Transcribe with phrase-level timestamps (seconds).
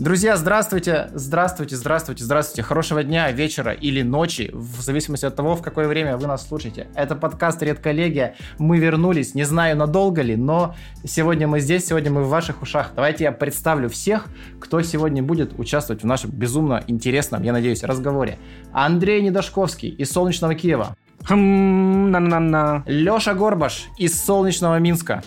[0.00, 2.62] Друзья, здравствуйте, здравствуйте, здравствуйте, здравствуйте.
[2.62, 6.88] Хорошего дня, вечера или ночи, в зависимости от того, в какое время вы нас слушаете.
[6.94, 8.34] Это подкаст «Редколлегия».
[8.56, 10.74] Мы вернулись, не знаю, надолго ли, но
[11.04, 12.92] сегодня мы здесь, сегодня мы в ваших ушах.
[12.96, 14.28] Давайте я представлю всех,
[14.58, 18.38] кто сегодня будет участвовать в нашем безумно интересном, я надеюсь, разговоре.
[18.72, 20.96] Андрей Недошковский из солнечного Киева.
[21.28, 22.84] Хм, на-на-на.
[22.86, 25.22] Леша Горбаш из солнечного Минска.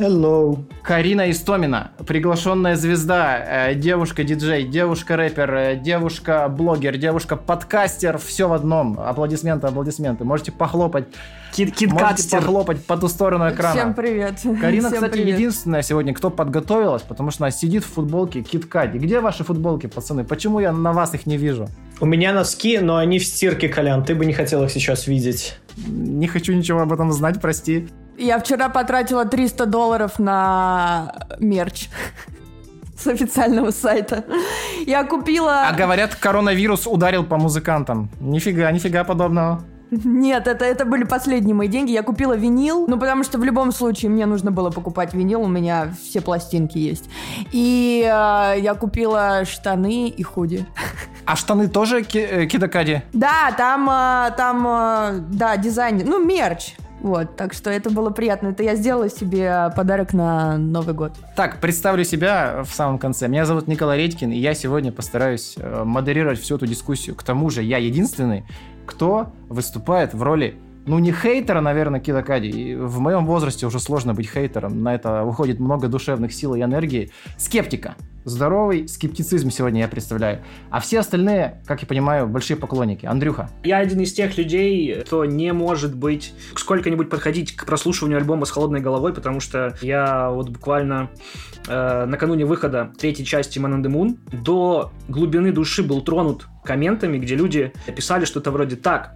[0.00, 0.56] Hello.
[0.82, 8.98] Карина Истомина, приглашенная звезда, э, девушка-диджей, девушка-рэпер, э, девушка-блогер, девушка-подкастер, все в одном.
[8.98, 10.24] Аплодисменты, аплодисменты.
[10.24, 11.04] Можете похлопать.
[11.52, 13.74] Кит, кит Можете похлопать по ту сторону экрана.
[13.74, 14.36] Всем привет.
[14.58, 15.38] Карина, Всем кстати, привет.
[15.38, 18.96] единственная сегодня, кто подготовилась, потому что она сидит в футболке Киткади.
[18.96, 20.24] Где ваши футболки, пацаны?
[20.24, 21.68] Почему я на вас их не вижу?
[22.00, 24.02] У меня носки, но они в стирке, Колян.
[24.02, 25.58] Ты бы не хотел их сейчас видеть.
[25.86, 27.88] Не хочу ничего об этом знать, прости.
[28.18, 31.88] Я вчера потратила 300 долларов на мерч
[32.98, 34.24] с официального сайта.
[34.86, 35.68] Я купила...
[35.68, 38.10] А говорят, коронавирус ударил по музыкантам.
[38.20, 39.62] Нифига, нифига подобного.
[39.90, 41.90] Нет, это, это были последние мои деньги.
[41.90, 45.48] Я купила винил, ну потому что в любом случае мне нужно было покупать винил, у
[45.48, 47.10] меня все пластинки есть.
[47.50, 50.64] И э, я купила штаны и худи.
[51.26, 53.02] А штаны тоже ки- э, Кидакади?
[53.12, 56.76] Да, там, э, там, э, да, дизайн, ну мерч.
[57.00, 58.48] Вот, так что это было приятно.
[58.48, 61.12] Это я сделала себе подарок на Новый год.
[61.34, 63.26] Так, представлю себя в самом конце.
[63.26, 67.16] Меня зовут Николай Редькин, и я сегодня постараюсь э, модерировать всю эту дискуссию.
[67.16, 68.44] К тому же я единственный,
[68.86, 72.74] кто выступает в роли, ну не хейтера, наверное, Кидакади.
[72.74, 74.82] В моем возрасте уже сложно быть хейтером.
[74.82, 77.10] На это уходит много душевных сил и энергии.
[77.36, 77.96] Скептика.
[78.24, 80.40] Здоровый скептицизм сегодня я представляю.
[80.70, 83.06] А все остальные, как я понимаю, большие поклонники.
[83.06, 83.48] Андрюха.
[83.64, 88.50] Я один из тех людей, кто не может быть сколько-нибудь подходить к прослушиванию альбома с
[88.50, 91.08] холодной головой, потому что я вот буквально
[91.66, 97.18] э, накануне выхода третьей части Man on the Moon до глубины души был тронут комментами,
[97.18, 99.14] где люди писали что-то вроде так.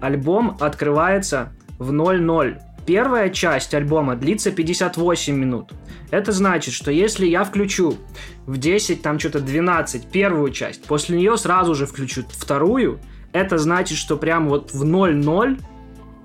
[0.00, 2.58] Альбом открывается в 0-0.
[2.86, 5.72] Первая часть альбома длится 58 минут.
[6.10, 7.96] Это значит, что если я включу
[8.46, 12.98] в 10, там что-то 12 первую часть, после нее сразу же включу вторую,
[13.32, 15.60] это значит, что прям вот в 0-0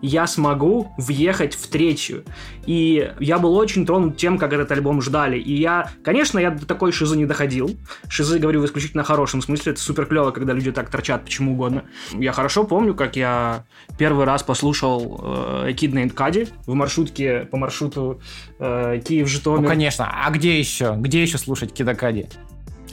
[0.03, 2.25] я смогу въехать в третью.
[2.65, 5.39] И я был очень тронут тем, как этот альбом ждали.
[5.39, 7.71] И я, конечно, я до такой шизы не доходил.
[8.09, 9.71] Шизы, говорю, в исключительно хорошем смысле.
[9.71, 11.85] Это супер клево, когда люди так торчат почему угодно.
[12.11, 13.65] Я хорошо помню, как я
[13.97, 18.21] первый раз послушал э, Kid Named Cudi в маршрутке по маршруту
[18.59, 19.61] э, Киев-Житомир.
[19.61, 20.11] Ну, конечно.
[20.13, 20.95] А где еще?
[20.97, 22.27] Где еще слушать Кидакади?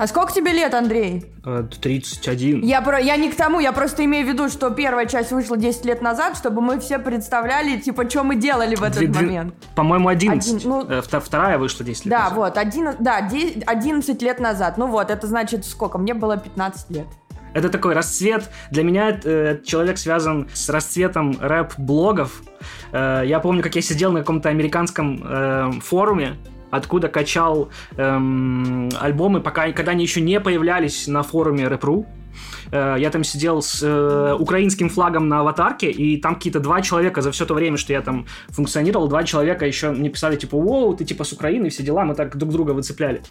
[0.00, 1.27] А сколько тебе лет, Андрей?
[1.44, 2.62] Э, 31.
[2.62, 5.59] Я, про, я не к тому, я просто имею в виду, что первая часть вышла
[5.59, 9.27] 10 лет назад, чтобы мы все представляли, типа, что мы делали в этот Две- две-
[9.27, 9.55] момент.
[9.77, 10.55] По-моему, 11.
[10.55, 12.38] Один, ну- Э, вто- вторая вышла 10 лет Да, назад.
[12.38, 14.78] вот, один, да, де- 11 лет назад.
[14.78, 15.99] Ну вот, это значит сколько?
[15.99, 17.06] Мне было 15 лет.
[17.53, 18.49] Это такой расцвет.
[18.71, 22.41] Для меня э, человек связан с расцветом рэп-блогов.
[22.93, 26.37] Э, я помню, как я сидел на каком-то американском э, форуме,
[26.70, 32.06] откуда качал эм, альбомы, пока, когда они еще не появлялись на форуме Рэп.ру.
[32.72, 37.22] Э, Я там сидел с э, украинским флагом на аватарке, и там какие-то два человека
[37.22, 40.94] за все то время, что я там функционировал, два человека еще мне писали, типа, воу,
[40.94, 43.22] ты типа с Украины, все дела, мы так друг друга выцепляли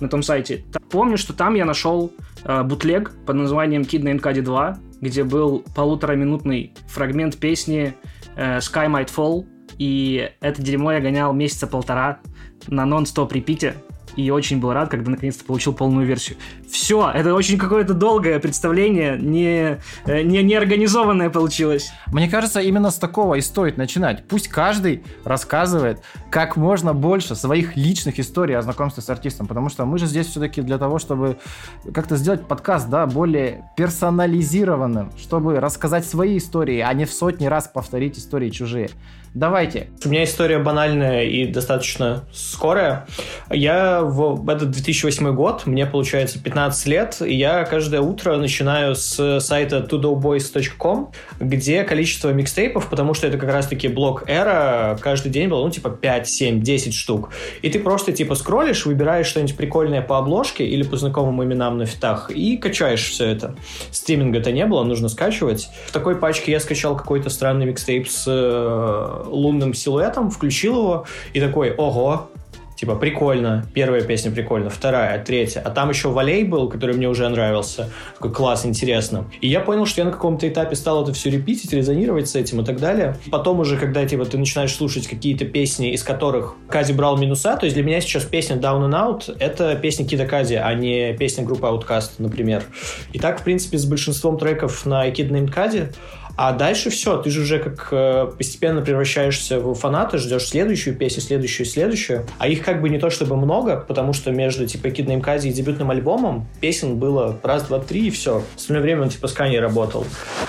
[0.00, 0.64] на том сайте.
[0.90, 2.12] Помню, что там я нашел
[2.44, 7.94] э, бутлег под названием Kid Named Cudi 2, где был полутораминутный фрагмент песни
[8.36, 9.46] э, Sky Might Fall,
[9.78, 12.20] и это дерьмо я гонял месяца полтора
[12.68, 13.76] на нон-стоп репите,
[14.16, 16.38] и очень был рад, когда наконец-то получил полную версию.
[16.68, 21.90] Все, это очень какое-то долгое представление, не, э, не, не организованное получилось.
[22.08, 24.26] Мне кажется, именно с такого и стоит начинать.
[24.28, 29.84] Пусть каждый рассказывает как можно больше своих личных историй о знакомстве с артистом, потому что
[29.84, 31.38] мы же здесь все-таки для того, чтобы
[31.92, 37.68] как-то сделать подкаст, да, более персонализированным, чтобы рассказать свои истории, а не в сотни раз
[37.68, 38.90] повторить истории чужие.
[39.32, 39.90] Давайте.
[40.04, 43.06] У меня история банальная и достаточно скорая.
[43.48, 49.38] Я в этот 2008 год, мне получается 15 лет, и я каждое утро начинаю с
[49.38, 55.64] сайта tudowboys.com, где количество микстейпов, потому что это как раз-таки блок эра, каждый день было,
[55.64, 57.30] ну, типа 5, 7, 10 штук.
[57.62, 61.86] И ты просто, типа, скроллишь, выбираешь что-нибудь прикольное по обложке или по знакомым именам на
[61.86, 63.54] фитах и качаешь все это.
[63.92, 65.68] Стриминга-то не было, нужно скачивать.
[65.86, 71.40] В такой пачке я скачал какой-то странный микстейп с э, лунным силуэтом, включил его и
[71.40, 72.30] такой, ого,
[72.80, 73.66] Типа, прикольно.
[73.74, 75.60] Первая песня прикольно, вторая, третья.
[75.60, 77.90] А там еще Валей был, который мне уже нравился.
[78.14, 79.26] Такой класс, интересно.
[79.42, 82.62] И я понял, что я на каком-то этапе стал это все репитить, резонировать с этим
[82.62, 83.18] и так далее.
[83.30, 87.66] Потом уже, когда типа, ты начинаешь слушать какие-то песни, из которых Кади брал минуса, то
[87.66, 91.44] есть для меня сейчас песня Down and Out— это песня Кида Кади, а не песня
[91.44, 92.64] группы Outcast, например.
[93.12, 95.88] И так, в принципе, с большинством треков на Kid Named Кади.
[96.42, 101.20] А дальше все, ты же уже как э, постепенно превращаешься в фаната, ждешь следующую песню,
[101.20, 102.24] следующую, следующую.
[102.38, 105.52] А их как бы не то чтобы много, потому что между типа Kid Kazi и
[105.52, 108.40] дебютным альбомом песен было раз, два, три и все.
[108.40, 110.06] В остальное время он типа с Канье работал.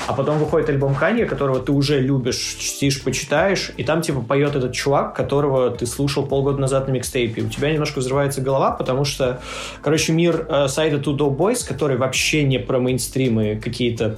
[0.08, 4.56] А потом выходит альбом Канье, которого ты уже любишь, чтишь, почитаешь, и там типа поет
[4.56, 7.42] этот чувак, которого ты слушал полгода назад на микстейпе.
[7.42, 9.42] У тебя немножко взрывается голова, потому что,
[9.82, 14.16] короче, мир э, сайта Two Dope Boys, который вообще не про мейнстримы какие-то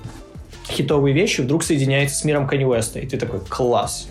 [0.67, 4.07] хитовые вещи вдруг соединяется с миром Kanye West, и ты такой, класс.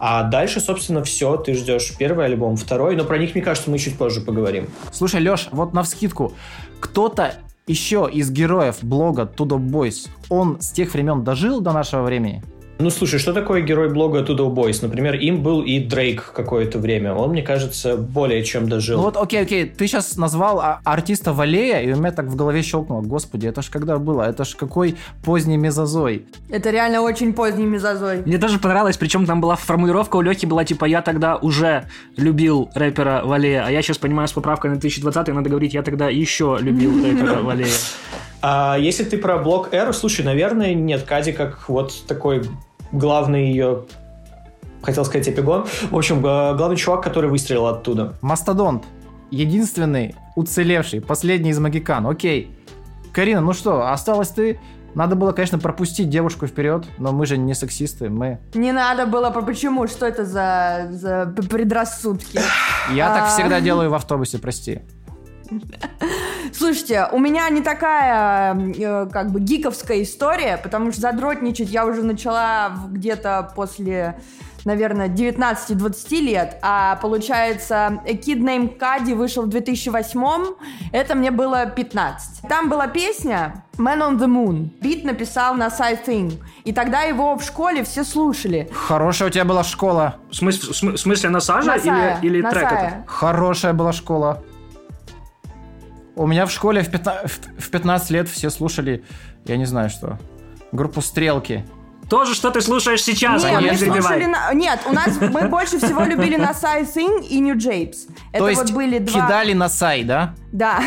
[0.00, 3.78] А дальше, собственно, все, ты ждешь первый альбом, второй, но про них, мне кажется, мы
[3.78, 4.68] чуть позже поговорим.
[4.92, 6.34] Слушай, Леш, вот на вскидку,
[6.78, 7.34] кто-то
[7.66, 12.42] еще из героев блога Tudo Boys, он с тех времен дожил до нашего времени?
[12.80, 14.78] Ну, слушай, что такое герой блога Tudo Boys?
[14.82, 17.12] Например, им был и Дрейк какое-то время.
[17.12, 18.98] Он, мне кажется, более чем дожил.
[18.98, 22.36] Ну вот, окей, окей, ты сейчас назвал а- артиста Валея, и у меня так в
[22.36, 23.00] голове щелкнуло.
[23.00, 24.22] Господи, это ж когда было?
[24.22, 26.26] Это ж какой поздний мезозой.
[26.48, 28.22] Это реально очень поздний мезозой.
[28.24, 32.70] Мне даже понравилось, причем там была формулировка у Лехи была типа «я тогда уже любил
[32.74, 36.58] рэпера Валея», а я сейчас понимаю, с поправкой на 2020 надо говорить «я тогда еще
[36.60, 37.74] любил рэпера Валея».
[38.40, 42.42] А если ты про блок Эру, слушай, наверное, нет, Кади как вот такой
[42.92, 43.84] главный ее
[44.82, 45.66] хотел сказать эпигон.
[45.90, 48.14] В общем, главный чувак, который выстрелил оттуда.
[48.20, 48.84] Мастодонт.
[49.30, 52.06] Единственный уцелевший, последний из магикан.
[52.06, 52.56] Окей.
[53.12, 54.60] Карина, ну что, осталось ты?
[54.94, 58.38] Надо было, конечно, пропустить девушку вперед, но мы же не сексисты, мы...
[58.54, 59.86] Не надо было, почему?
[59.86, 62.40] Что это за, за предрассудки?
[62.92, 63.26] Я так а.
[63.28, 64.80] всегда делаю в автобусе, прости.
[66.52, 72.02] Слушайте, у меня не такая э, как бы гиковская история, потому что задротничать я уже
[72.02, 74.16] начала где-то после
[74.64, 80.54] наверное, 19-20 лет, а получается, Kid Named Cudi вышел в 2008
[80.92, 82.48] это мне было 15.
[82.48, 84.68] Там была песня Man on the Moon.
[84.80, 86.38] Бит написал на Side Thing.
[86.64, 88.68] И тогда его в школе все слушали.
[88.72, 90.16] Хорошая у тебя была школа.
[90.30, 92.92] В смысле, в смысле Насажа или, или трек этот?
[93.06, 94.42] Хорошая была школа.
[96.18, 99.04] У меня в школе в 15, в 15 лет все слушали,
[99.44, 100.18] я не знаю что,
[100.72, 101.64] группу «Стрелки».
[102.10, 104.52] Тоже, что ты слушаешь сейчас, Нет, а не слушали на...
[104.52, 108.08] Нет, у нас мы больше всего любили на Сай Sing и New Japes.
[108.32, 109.26] Это То есть вот были два...
[109.26, 110.34] кидали на Сай, да?
[110.50, 110.80] Да.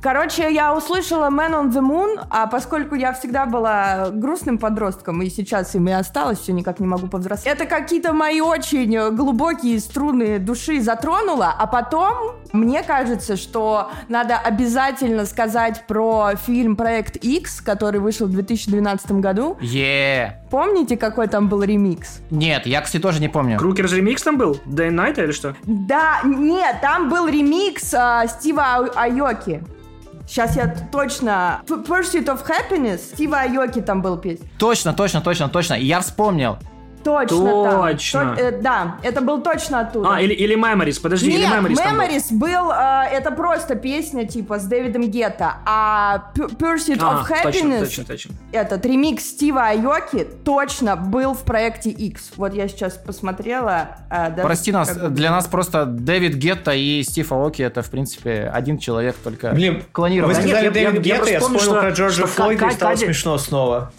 [0.00, 5.28] Короче, я услышала Man on the Moon, а поскольку я всегда была грустным подростком, и
[5.28, 10.38] сейчас им и осталось, все никак не могу повзрослеть, это какие-то мои очень глубокие струны
[10.38, 18.00] души затронуло, а потом мне кажется, что надо обязательно сказать про фильм «Проект X», который
[18.00, 19.58] вышел в 2012 году.
[19.60, 20.34] Yeah.
[20.50, 22.20] Помните, какой там был ремикс?
[22.30, 23.58] Нет, я, кстати, тоже не помню.
[23.58, 24.60] Крукерс ремикс там был?
[24.66, 25.56] Day Night или что?
[25.64, 29.62] Да, нет, там был ремикс э, Стива Айоки.
[30.26, 31.62] Сейчас я точно...
[31.66, 34.48] Pursuit of Happiness, Стива Айоки там был песня.
[34.58, 35.74] Точно, точно, точно, точно.
[35.74, 36.56] Я вспомнил.
[37.04, 38.20] Точно, точно.
[38.20, 38.36] Там.
[38.36, 40.14] То, э, да, это был точно оттуда.
[40.14, 44.26] А, или, или Memories, подожди, Нет, или Memories Memories был, был э, это просто песня
[44.26, 48.34] типа с Дэвидом Гетто, а Pursuit а, of Happiness, точно, точно, точно.
[48.52, 52.32] этот ремикс Стива Айоки точно был в проекте X.
[52.36, 53.98] Вот я сейчас посмотрела.
[54.10, 55.12] Э, Прости нас, как...
[55.12, 59.82] для нас просто Дэвид Гетто и Стив Аоки это в принципе один человек только Блин,
[59.92, 60.34] клонирован.
[60.34, 63.92] Вы сказали Дэвид Гетто, я, я вспомнил про Джорджа Флойда и стало смешно снова.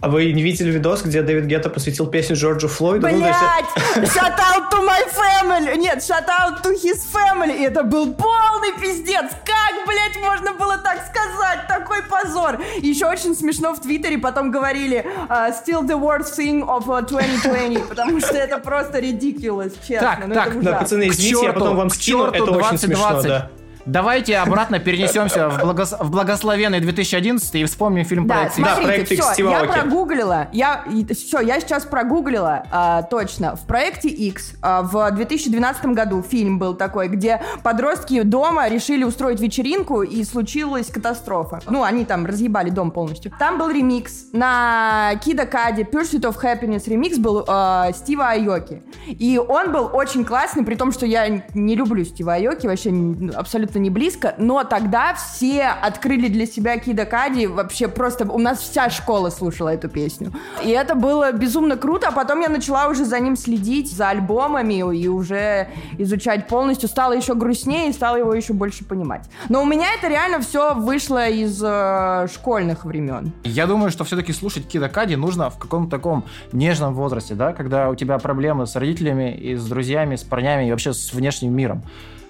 [0.00, 3.06] А вы не видели видос, где Дэвид Гетто посвятил песню Джорджу Флойду?
[3.06, 3.64] Блять!
[3.96, 5.74] Ну, shout out to my family!
[5.78, 7.56] Нет, shout out to his family!
[7.58, 9.30] И это был полный пиздец!
[9.44, 11.66] Как, блять, можно было так сказать?
[11.66, 12.60] Такой позор!
[12.76, 18.20] Еще очень смешно в Твиттере потом говорили uh, still the worst thing of 2020, потому
[18.20, 20.08] что это просто ridiculous, честно.
[20.08, 23.50] Так, ну, так, да, пацаны, извините, я потом вам скину, это очень смешно, да.
[23.86, 25.94] Давайте обратно перенесемся в, благос...
[25.98, 30.84] в благословенный 2011 и вспомним фильм да, проект смотрите, Да, проект все, я прогуглила, я,
[31.14, 33.54] все, я сейчас прогуглила а, точно.
[33.54, 39.40] В проекте X а, в 2012 году фильм был такой, где подростки дома решили устроить
[39.40, 41.60] вечеринку и случилась катастрофа.
[41.68, 43.32] Ну, они там разъебали дом полностью.
[43.38, 48.82] Там был ремикс на Кида Кади, Pursuit of Happiness ремикс был а, Стива Айоки.
[49.06, 52.90] И он был очень классный, при том, что я не люблю Стива Айоки, вообще
[53.36, 58.38] абсолютно что не близко, но тогда все открыли для себя Кида Кади, вообще просто у
[58.38, 60.32] нас вся школа слушала эту песню.
[60.64, 64.96] И это было безумно круто, а потом я начала уже за ним следить, за альбомами
[64.96, 65.68] и уже
[65.98, 66.88] изучать полностью.
[66.88, 69.28] Стало еще грустнее и стала его еще больше понимать.
[69.50, 73.32] Но у меня это реально все вышло из э, школьных времен.
[73.44, 77.90] Я думаю, что все-таки слушать Кида Кади нужно в каком-то таком нежном возрасте, да, когда
[77.90, 81.82] у тебя проблемы с родителями и с друзьями, с парнями и вообще с внешним миром.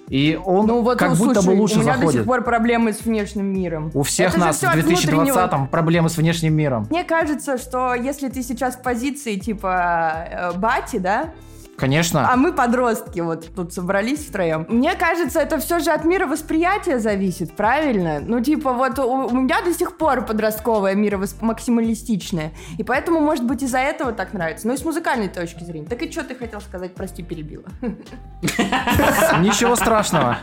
[0.09, 2.21] И он Ну вот, как ну, будто слушай, бы лучше у меня до заходит.
[2.21, 3.91] сих пор проблемы с внешним миром.
[3.93, 5.37] У всех Это нас в от внутреннего.
[5.37, 6.87] 2020-м проблемы с внешним миром.
[6.89, 11.33] Мне кажется, что если ты сейчас в позиции типа э, бати, да,
[11.77, 12.31] Конечно.
[12.31, 16.99] а мы подростки вот тут собрались втроем, мне кажется, это все же от мира восприятия
[16.99, 18.19] зависит, правильно?
[18.19, 21.41] Ну типа вот у, у меня до сих пор подростковое мировосп...
[21.41, 24.67] максималистичное, и поэтому, может быть, из-за этого так нравится.
[24.67, 25.87] Ну и с музыкальной точки зрения.
[25.87, 26.95] Так и что ты хотел сказать?
[26.95, 27.65] Прости, перебила.
[28.41, 30.37] Ничего страшного.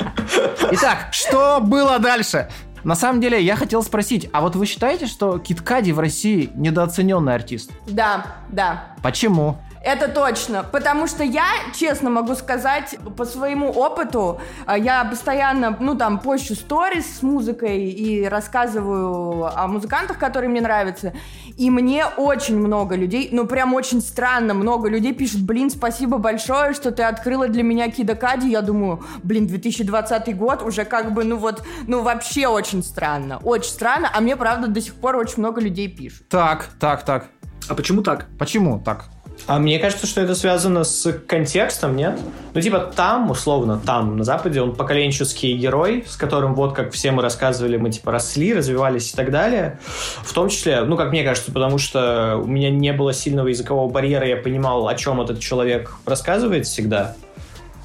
[0.70, 2.48] Итак, что было дальше?
[2.84, 6.50] На самом деле, я хотел спросить, а вот вы считаете, что Кит Кади в России
[6.54, 7.72] недооцененный артист?
[7.86, 8.94] Да, да.
[9.02, 9.56] Почему?
[9.84, 15.94] Это точно, потому что я, честно могу сказать, по своему опыту, а, я постоянно, ну,
[15.94, 21.12] там, пощу сторис с музыкой и рассказываю о музыкантах, которые мне нравятся,
[21.58, 26.72] и мне очень много людей, ну, прям очень странно, много людей пишут, блин, спасибо большое,
[26.72, 31.24] что ты открыла для меня Кида Кади, я думаю, блин, 2020 год уже как бы,
[31.24, 35.40] ну, вот, ну, вообще очень странно, очень странно, а мне, правда, до сих пор очень
[35.40, 36.26] много людей пишут.
[36.30, 37.26] Так, так, так.
[37.68, 38.26] А почему так?
[38.38, 39.13] Почему так?
[39.46, 42.18] А мне кажется, что это связано с контекстом, нет?
[42.54, 47.10] Ну, типа, там, условно, там, на Западе, он поколенческий герой, с которым, вот, как все
[47.10, 49.78] мы рассказывали, мы, типа, росли, развивались и так далее.
[50.22, 53.90] В том числе, ну, как мне кажется, потому что у меня не было сильного языкового
[53.90, 57.14] барьера, я понимал, о чем этот человек рассказывает всегда.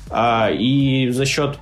[0.09, 1.57] А, и за счет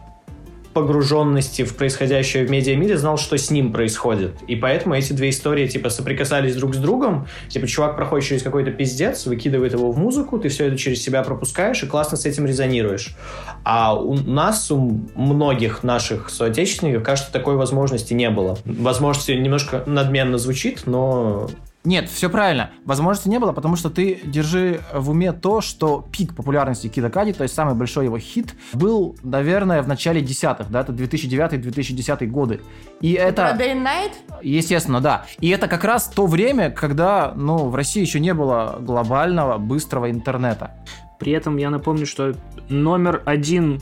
[0.78, 4.36] погруженности в происходящее в медиамире знал, что с ним происходит.
[4.48, 7.28] И поэтому эти две истории, типа, соприкасались друг с другом.
[7.50, 11.24] Типа, чувак проходит через какой-то пиздец, выкидывает его в музыку, ты все это через себя
[11.24, 13.16] пропускаешь и классно с этим резонируешь.
[13.64, 18.60] А у нас, у многих наших соотечественников, кажется, такой возможности не было.
[18.64, 21.50] Возможности немножко надменно звучит, но
[21.88, 22.72] Нет, все правильно.
[22.84, 27.32] Возможности не было, потому что ты держи в уме то, что пик популярности Кида Кади,
[27.32, 32.60] то есть самый большой его хит, был, наверное, в начале десятых, да, это 2009-2010 годы.
[33.00, 33.56] И это...
[33.56, 34.12] Про Day and Night?
[34.42, 35.28] Естественно, да.
[35.40, 40.12] И это как раз то время, когда, ну, в России еще не было глобального, быстрого
[40.12, 40.72] интернета.
[41.20, 42.36] При этом я напомню, что
[42.68, 43.82] номер один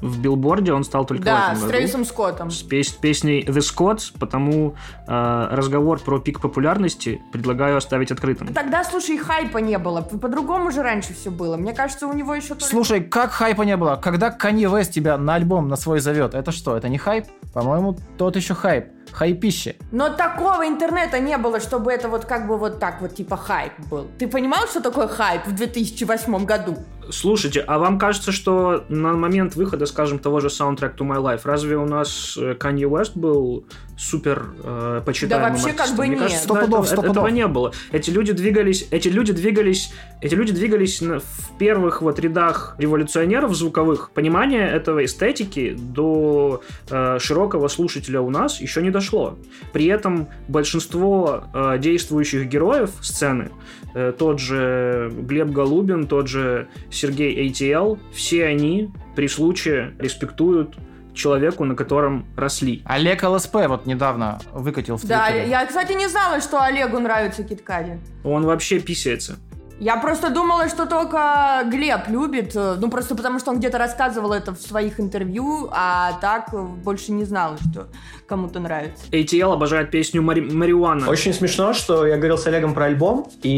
[0.00, 1.70] в билборде он стал только в Да, этом с.
[1.70, 2.50] Трэвисом Скоттом.
[2.50, 4.74] С пес- песней THE SCOTTS, потому
[5.06, 8.48] э, разговор про пик популярности предлагаю оставить открытым.
[8.54, 10.00] Тогда, слушай, хайпа не было.
[10.00, 11.56] По-другому же раньше все было.
[11.56, 12.64] Мне кажется, у него еще только...
[12.64, 13.96] Слушай, как хайпа не было?
[13.96, 17.26] Когда Kanye West тебя на альбом на свой зовет, это что, это не хайп?
[17.52, 18.86] По-моему, тот еще хайп.
[19.12, 19.76] Хайпище.
[19.92, 23.72] Но такого интернета не было, чтобы это вот как бы вот так вот типа хайп
[23.90, 24.08] был.
[24.18, 26.76] Ты понимал, что такое хайп в 2008 году?
[27.12, 31.40] Слушайте, а вам кажется, что на момент выхода, скажем, того же Soundtrack to My Life,
[31.44, 33.64] разве у нас э, Kanye West был
[33.98, 35.96] супер э, почитаемым Да вообще как артистом?
[35.96, 36.20] бы Мне нет.
[36.20, 37.32] кажется, Сто да, пудов, это- сто этого пудов.
[37.32, 37.72] не было.
[37.90, 43.54] Эти люди двигались, эти люди двигались, эти люди двигались на- в первых вот рядах революционеров
[43.56, 44.12] звуковых.
[44.12, 48.99] Понимание этого эстетики до э, широкого слушателя у нас еще не дошло.
[49.72, 53.50] При этом большинство э, действующих героев сцены
[53.94, 60.76] Э, тот же Глеб Голубин, тот же Сергей ATL, все они при случае респектуют
[61.12, 62.82] человеку, на котором росли.
[62.84, 65.50] Олег ЛСП вот недавно выкатил в Да, Твиттере.
[65.50, 67.98] я, кстати, не знала, что Олегу нравится Киткади.
[68.22, 69.38] Он вообще писается.
[69.80, 74.34] Я просто думала, что только Глеб любит, э, ну просто потому что он где-то рассказывал
[74.34, 77.88] это в своих интервью, а так э, больше не знала, что
[78.30, 79.04] кому-то нравится.
[79.10, 81.08] ATL обожает песню Мари- «Мариуана».
[81.10, 83.50] Очень смешно, что я говорил с Олегом про альбом, и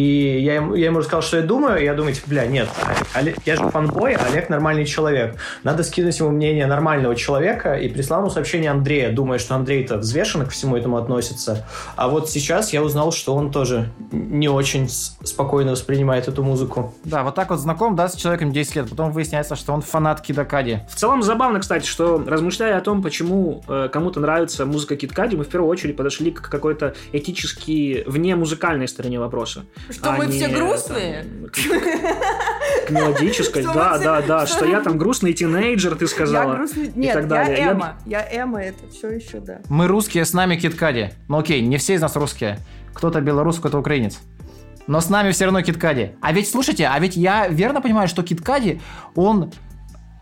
[0.42, 2.68] я ему, я ему рассказал, что я думаю, и я думаю, типа, бля, нет,
[3.14, 5.36] Олег- я же фанбой, а Олег нормальный человек.
[5.62, 10.44] Надо скинуть ему мнение нормального человека, и прислал ему сообщение Андрея, думая, что Андрей-то взвешенно
[10.46, 11.66] ко всему этому относится.
[11.96, 16.94] А вот сейчас я узнал, что он тоже не очень спокойно воспринимает эту музыку.
[17.04, 18.88] Да, вот так вот знаком, да, с человеком 10 лет.
[18.90, 20.80] Потом выясняется, что он фанат Кида Кади.
[20.90, 25.44] В целом забавно, кстати, что размышляя о том, почему э, кому-то нравится музыка Киткади, мы
[25.44, 29.64] в первую очередь подошли к какой-то этически вне музыкальной стороне вопроса.
[29.90, 31.24] Что а мы не, все грустные?
[31.24, 36.52] там, к, к мелодической, да, да, да, что- я там грустный тинейджер, ты сказала.
[36.52, 36.86] Я грустный...
[36.86, 37.96] и Нет, я Я- Эма.
[38.06, 39.60] Я Эма, это все еще, да.
[39.68, 41.10] Мы русские, с нами Кит Кади.
[41.28, 42.58] Ну окей, не все из нас русские.
[42.94, 44.18] Кто-то белорус, кто-то украинец.
[44.86, 46.12] Но с нами все равно Кит Кади.
[46.20, 48.80] А ведь, слушайте, а ведь я верно понимаю, что Кит Кади,
[49.14, 49.52] он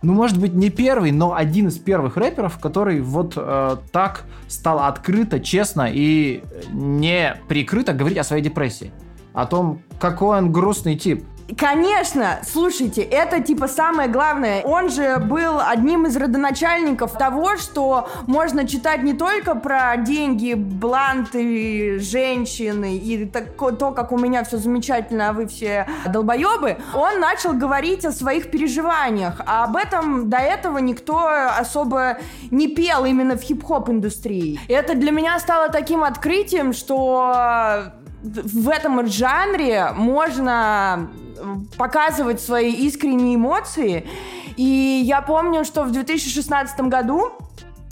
[0.02, 4.80] ну, может быть, не первый, но один из первых рэперов, который вот э, так стал
[4.80, 6.42] открыто, честно и
[6.72, 8.92] не прикрыто говорить о своей депрессии.
[9.34, 11.24] О том, какой он грустный тип.
[11.56, 14.62] Конечно, слушайте, это типа самое главное.
[14.62, 21.98] Он же был одним из родоначальников того, что можно читать не только про деньги, бланты,
[21.98, 26.78] женщины и так, то, как у меня все замечательно, а вы все долбоебы.
[26.94, 31.28] Он начал говорить о своих переживаниях, а об этом до этого никто
[31.58, 32.18] особо
[32.50, 34.60] не пел именно в хип-хоп индустрии.
[34.68, 37.92] И это для меня стало таким открытием, что
[38.22, 41.08] в этом жанре можно
[41.76, 44.06] показывать свои искренние эмоции.
[44.56, 47.32] И я помню, что в 2016 году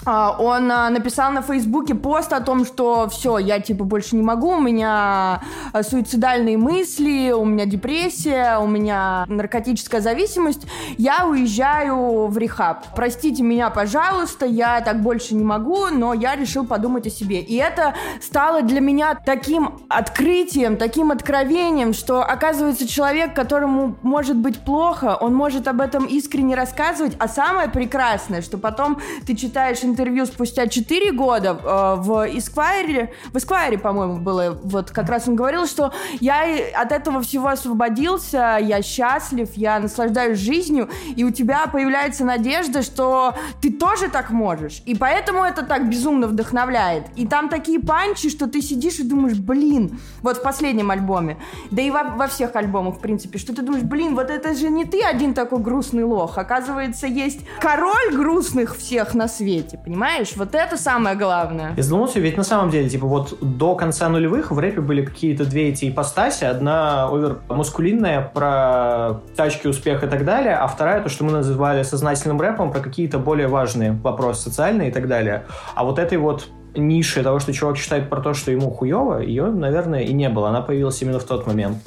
[0.08, 4.56] он а, написал на Фейсбуке пост о том, что все, я типа больше не могу,
[4.56, 12.38] у меня а, суицидальные мысли, у меня депрессия, у меня наркотическая зависимость, я уезжаю в
[12.38, 12.84] рехаб.
[12.96, 17.40] Простите меня, пожалуйста, я так больше не могу, но я решил подумать о себе.
[17.40, 24.58] И это стало для меня таким открытием, таким откровением, что оказывается человек, которому может быть
[24.60, 29.97] плохо, он может об этом искренне рассказывать, а самое прекрасное, что потом ты читаешь интервью
[29.98, 35.34] интервью спустя 4 года э, в Esquire, в Esquire, по-моему, было, вот как раз он
[35.34, 41.66] говорил, что я от этого всего освободился, я счастлив, я наслаждаюсь жизнью, и у тебя
[41.66, 44.82] появляется надежда, что ты тоже так можешь.
[44.86, 47.06] И поэтому это так безумно вдохновляет.
[47.16, 51.38] И там такие панчи, что ты сидишь и думаешь, блин, вот в последнем альбоме,
[51.72, 54.68] да и во, во всех альбомах, в принципе, что ты думаешь, блин, вот это же
[54.70, 56.38] не ты один такой грустный лох.
[56.38, 60.32] Оказывается, есть король грустных всех на свете, понимаешь?
[60.36, 61.74] Вот это самое главное.
[61.76, 65.44] Я задумался, ведь на самом деле, типа, вот до конца нулевых в рэпе были какие-то
[65.44, 66.44] две эти ипостаси.
[66.44, 71.82] Одна овер мускулинная про тачки, успех и так далее, а вторая то, что мы называли
[71.82, 75.44] сознательным рэпом, про какие-то более важные вопросы социальные и так далее.
[75.74, 79.46] А вот этой вот ниши того, что чувак считает про то, что ему хуево, ее,
[79.46, 80.48] наверное, и не было.
[80.48, 81.78] Она появилась именно в тот момент.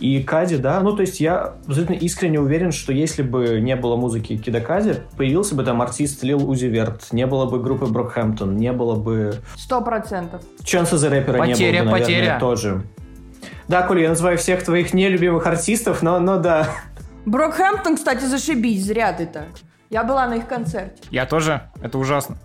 [0.00, 3.96] И Кади, да, ну, то есть я абсолютно искренне уверен, что если бы не было
[3.96, 8.56] музыки Кида Кади, появился бы там артист Лил Узи Верт, не было бы группы Брокхэмптон,
[8.56, 9.34] не было бы...
[9.56, 10.42] Сто процентов.
[10.62, 12.38] Чанса за рэпера потеря, не было бы, наверное, потеря.
[12.40, 12.82] тоже.
[13.68, 16.68] Да, Коля, я называю всех твоих нелюбимых артистов, но, но да.
[17.24, 19.48] Брокхэмптон, кстати, зашибись, зря ты так.
[19.90, 21.02] Я была на их концерте.
[21.10, 22.36] Я тоже, это ужасно.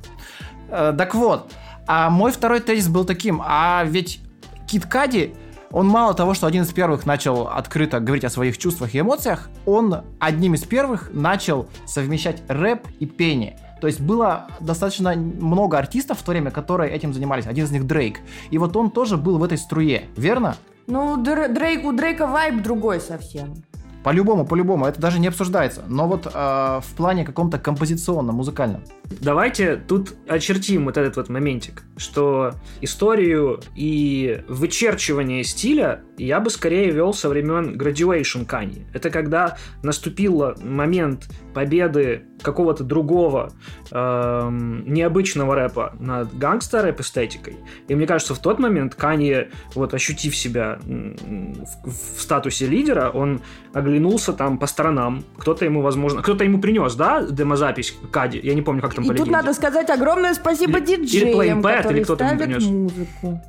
[0.70, 1.52] Э, так вот,
[1.88, 4.22] а мой второй тезис был таким, а ведь
[4.68, 5.34] Кит Кади,
[5.72, 9.50] он мало того, что один из первых начал открыто говорить о своих чувствах и эмоциях,
[9.66, 13.58] он одним из первых начал совмещать рэп и пение.
[13.80, 17.48] То есть было достаточно много артистов в то время, которые этим занимались.
[17.48, 18.20] Один из них Дрейк.
[18.52, 20.56] И вот он тоже был в этой струе, верно?
[20.86, 23.64] Ну, Дрейк, у Дрейка вайб другой совсем.
[24.04, 25.84] По-любому, по-любому, это даже не обсуждается.
[25.88, 28.84] Но вот э, в плане каком-то композиционном, музыкальном.
[29.20, 36.92] Давайте тут очертим вот этот вот моментик, что историю и вычерчивание стиля я бы скорее
[36.92, 38.86] вел со времен Graduation Kanye.
[38.94, 43.52] Это когда наступил момент победы какого-то другого
[43.92, 47.58] эм, необычного рэпа над гангстер-рэп эстетикой.
[47.88, 53.42] И мне кажется, в тот момент Канье, вот ощутив себя в, в статусе лидера, он
[53.74, 55.24] оглянулся там по сторонам.
[55.38, 58.40] Кто-то ему, возможно, кто-то ему принес, да, демозапись Кади.
[58.42, 61.98] Я не помню, как там И тут надо сказать огромное спасибо или, диджеям, или которые
[61.98, 62.64] или кто ставят принес.
[62.64, 63.42] музыку.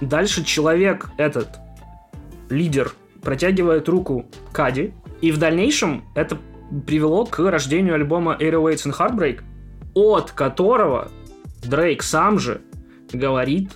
[0.00, 1.48] Дальше человек этот,
[2.48, 2.92] лидер,
[3.22, 6.38] протягивает руку Кади, и в дальнейшем это
[6.86, 9.40] привело к рождению альбома Airways and Heartbreak,
[9.94, 11.10] от которого
[11.62, 12.60] Дрейк сам же
[13.12, 13.72] говорит,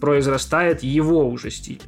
[0.00, 1.82] произрастает его уже стиль.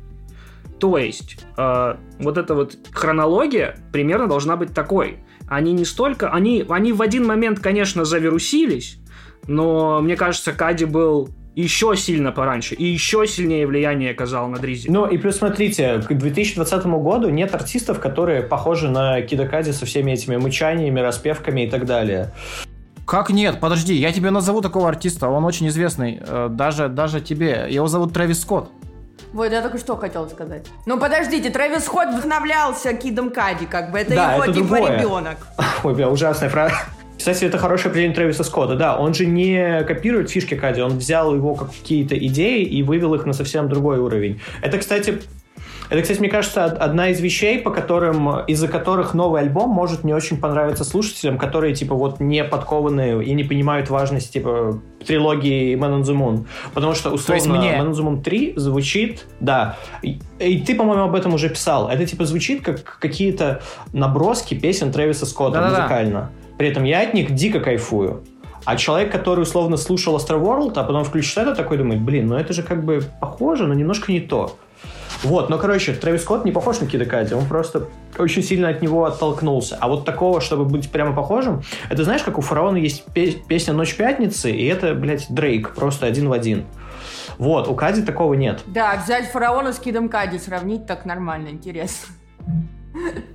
[0.79, 5.18] То есть, э, вот эта вот хронология примерно должна быть такой.
[5.46, 6.31] Они не столько...
[6.31, 8.99] Они, они в один момент, конечно, завирусились,
[9.46, 14.88] но мне кажется, Кади был еще сильно пораньше, и еще сильнее влияние оказал на Дризи.
[14.88, 20.12] Ну и плюс смотрите, к 2020 году нет артистов, которые похожи на Кидакади со всеми
[20.12, 22.33] этими мычаниями, распевками и так далее.
[23.07, 23.59] Как нет?
[23.59, 27.66] Подожди, я тебе назову такого артиста, он очень известный, э, даже, даже тебе.
[27.68, 28.70] Его зовут Трэвис Скотт.
[29.33, 30.66] Вот, я только что хотел сказать.
[30.87, 34.99] Ну, подождите, Трэвис Скотт вдохновлялся Кидом Кади, как бы, это да, его, это типа, другое.
[34.99, 35.38] ребенок.
[35.85, 36.75] Ой, бля, ужасная фраза.
[37.20, 38.76] Кстати, это хорошее определение Трэвиса Скотта.
[38.76, 43.14] Да, он же не копирует фишки Кади, он взял его как какие-то идеи и вывел
[43.14, 44.40] их на совсем другой уровень.
[44.62, 45.20] Это, кстати,
[45.90, 50.14] это, кстати, мне кажется, одна из вещей, по которым, из-за которых новый альбом может не
[50.14, 56.00] очень понравиться слушателям, которые, типа, вот не подкованные и не понимают важность, типа, трилогии Man
[56.00, 56.46] on the Moon.
[56.72, 57.72] Потому что, условно, мне...
[57.72, 61.90] Man on the Moon 3 звучит, да, и, и ты, по-моему, об этом уже писал.
[61.90, 63.61] Это, типа, звучит как какие-то
[63.92, 65.83] наброски песен Трэвиса Скотта Да-да-да.
[65.83, 66.30] музыкально.
[66.61, 68.23] При этом я от них дико кайфую.
[68.66, 72.53] А человек, который условно слушал Astroworld, а потом включит это, такой думает, блин, ну это
[72.53, 74.59] же как бы похоже, но немножко не то.
[75.23, 78.83] Вот, но, короче, Трэвис Скотт не похож на Кида Кади, он просто очень сильно от
[78.83, 79.79] него оттолкнулся.
[79.81, 83.96] А вот такого, чтобы быть прямо похожим, это знаешь, как у Фараона есть песня «Ночь
[83.96, 86.66] пятницы», и это, блядь, Дрейк, просто один в один.
[87.38, 88.61] Вот, у Кади такого нет.
[88.66, 92.12] Да, взять Фараона с Кидом Кади, сравнить так нормально, интересно.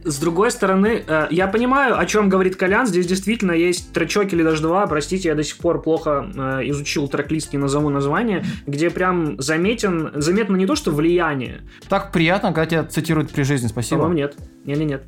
[0.03, 2.85] С другой стороны, э, я понимаю, о чем говорит Колян.
[2.85, 4.85] Здесь действительно есть тречок или даже два.
[4.85, 10.11] Простите, я до сих пор плохо э, изучил трек-лист, не назову название, где прям заметен,
[10.13, 11.61] заметно не то, что влияние.
[11.89, 14.01] Так приятно, когда тебя цитируют при жизни, спасибо.
[14.01, 14.35] По-моему, нет.
[14.65, 15.03] Не-не-нет.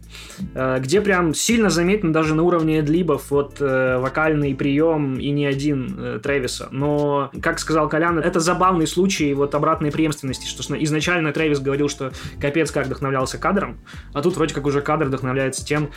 [0.56, 6.20] Э, где прям сильно заметно даже на уровне длибов вот вокальный прием и не один
[6.22, 6.70] Трэвиса.
[6.72, 12.14] Но, как сказал Колян, это забавный случай вот обратной преемственности, что изначально Трэвис говорил, что
[12.40, 13.80] капец как вдохновлялся кадром,
[14.14, 15.90] а тут вроде как уже кадр вдохновляется тем,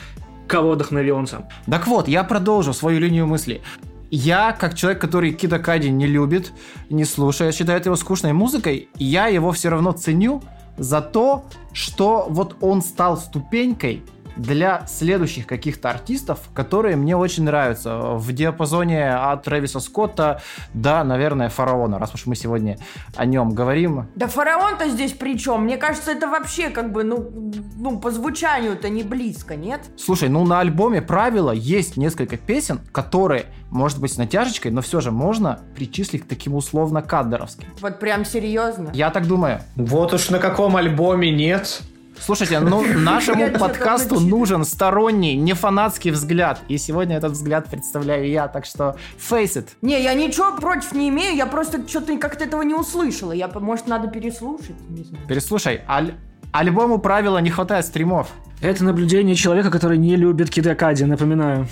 [0.47, 1.47] кого вдохновил он сам.
[1.69, 3.61] Так вот, я продолжу свою линию мысли.
[4.09, 6.51] Я, как человек, который Кида Кади не любит,
[6.89, 10.43] не слушает, считает его скучной музыкой, я его все равно ценю
[10.77, 14.03] за то, что вот он стал ступенькой
[14.41, 18.13] для следующих каких-то артистов, которые мне очень нравятся.
[18.15, 20.41] В диапазоне от Трэвиса Скотта
[20.73, 22.77] до, наверное, Фараона, раз уж мы сегодня
[23.15, 24.07] о нем говорим.
[24.15, 25.63] Да Фараон-то здесь при чем?
[25.63, 29.81] Мне кажется, это вообще как бы, ну, ну по звучанию-то не близко, нет?
[29.97, 35.01] Слушай, ну на альбоме «Правила» есть несколько песен, которые, может быть, с натяжечкой, но все
[35.01, 37.67] же можно причислить к таким условно кадровским.
[37.79, 38.89] Вот прям серьезно?
[38.93, 39.61] Я так думаю.
[39.75, 41.81] Вот уж на каком альбоме нет.
[42.23, 46.61] Слушайте, ну нашему подкасту нужен сторонний, не фанатский взгляд.
[46.67, 49.69] И сегодня этот взгляд представляю я, так что face it.
[49.81, 53.31] Не, я ничего против не имею, я просто что-то как-то этого не услышала.
[53.31, 54.75] Я, может, надо переслушать?
[54.89, 55.25] Не знаю.
[55.27, 56.13] Переслушай, аль
[56.51, 58.29] альбому правила не хватает стримов.
[58.61, 61.67] Это наблюдение человека, который не любит Кидакади, напоминаю.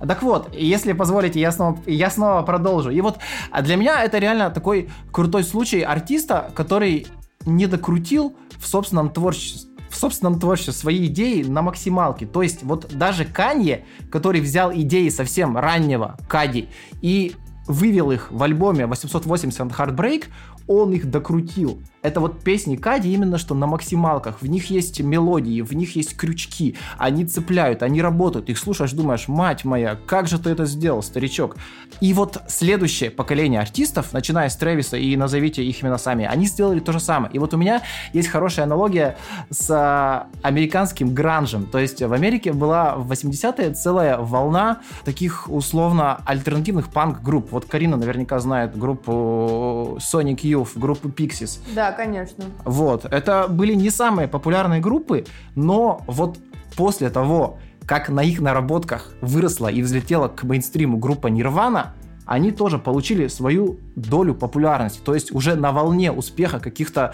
[0.00, 2.90] Так вот, если позволите, я снова, я снова продолжу.
[2.90, 3.18] И вот
[3.52, 7.06] а для меня это реально такой крутой случай артиста, который
[7.46, 12.24] не докрутил в собственном творчестве в собственном творчестве свои идеи на максималке.
[12.24, 16.68] То есть вот даже Канье, который взял идеи совсем раннего Кади
[17.02, 17.34] и
[17.66, 20.26] вывел их в альбоме 880 Heartbreak,
[20.68, 21.82] он их докрутил.
[22.02, 24.40] Это вот песни Кади именно что на максималках.
[24.40, 26.76] В них есть мелодии, в них есть крючки.
[26.96, 28.48] Они цепляют, они работают.
[28.48, 31.56] Их слушаешь, думаешь, мать моя, как же ты это сделал, старичок.
[32.00, 36.80] И вот следующее поколение артистов, начиная с Трэвиса и назовите их именно сами, они сделали
[36.80, 37.34] то же самое.
[37.34, 37.82] И вот у меня
[38.14, 39.18] есть хорошая аналогия
[39.50, 41.66] с а, американским гранжем.
[41.66, 47.52] То есть в Америке была в 80-е целая волна таких условно альтернативных панк-групп.
[47.52, 51.60] Вот Карина наверняка знает группу Sonic Youth, группу Pixies.
[51.74, 52.44] Да, конечно.
[52.64, 53.04] Вот.
[53.04, 55.24] Это были не самые популярные группы,
[55.54, 56.38] но вот
[56.76, 61.94] после того, как на их наработках выросла и взлетела к мейнстриму группа Нирвана,
[62.26, 65.00] они тоже получили свою долю популярности.
[65.04, 67.12] То есть уже на волне успеха каких-то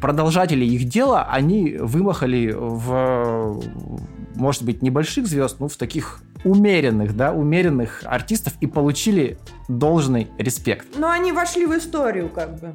[0.00, 3.62] продолжателей их дела они вымахали в,
[4.34, 10.86] может быть, небольших звезд, но в таких умеренных, да, умеренных артистов и получили должный респект.
[10.96, 12.74] Но они вошли в историю, как бы.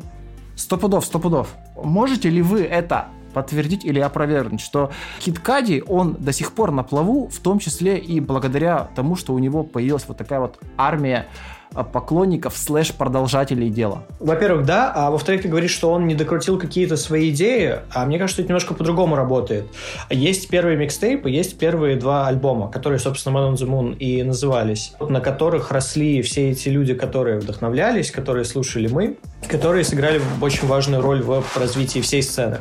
[0.62, 1.56] Сто пудов, сто пудов.
[1.76, 6.84] Можете ли вы это подтвердить или опровергнуть, что Кит Кади, он до сих пор на
[6.84, 11.28] плаву, в том числе и благодаря тому, что у него появилась вот такая вот армия
[11.74, 14.04] Э, поклонников слэш продолжателей дела.
[14.20, 18.20] Во-первых, да, а во-вторых, ты говоришь, что он не докрутил какие-то свои идеи, а мне
[18.20, 19.66] кажется, это немножко по-другому работает.
[20.10, 24.94] Есть первые микстейпы, есть первые два альбома, которые, собственно, Man on the Moon и назывались,
[25.00, 31.02] на которых росли все эти люди, которые вдохновлялись, которые слушали мы, которые сыграли очень важную
[31.02, 32.60] роль в развитии всей сцены.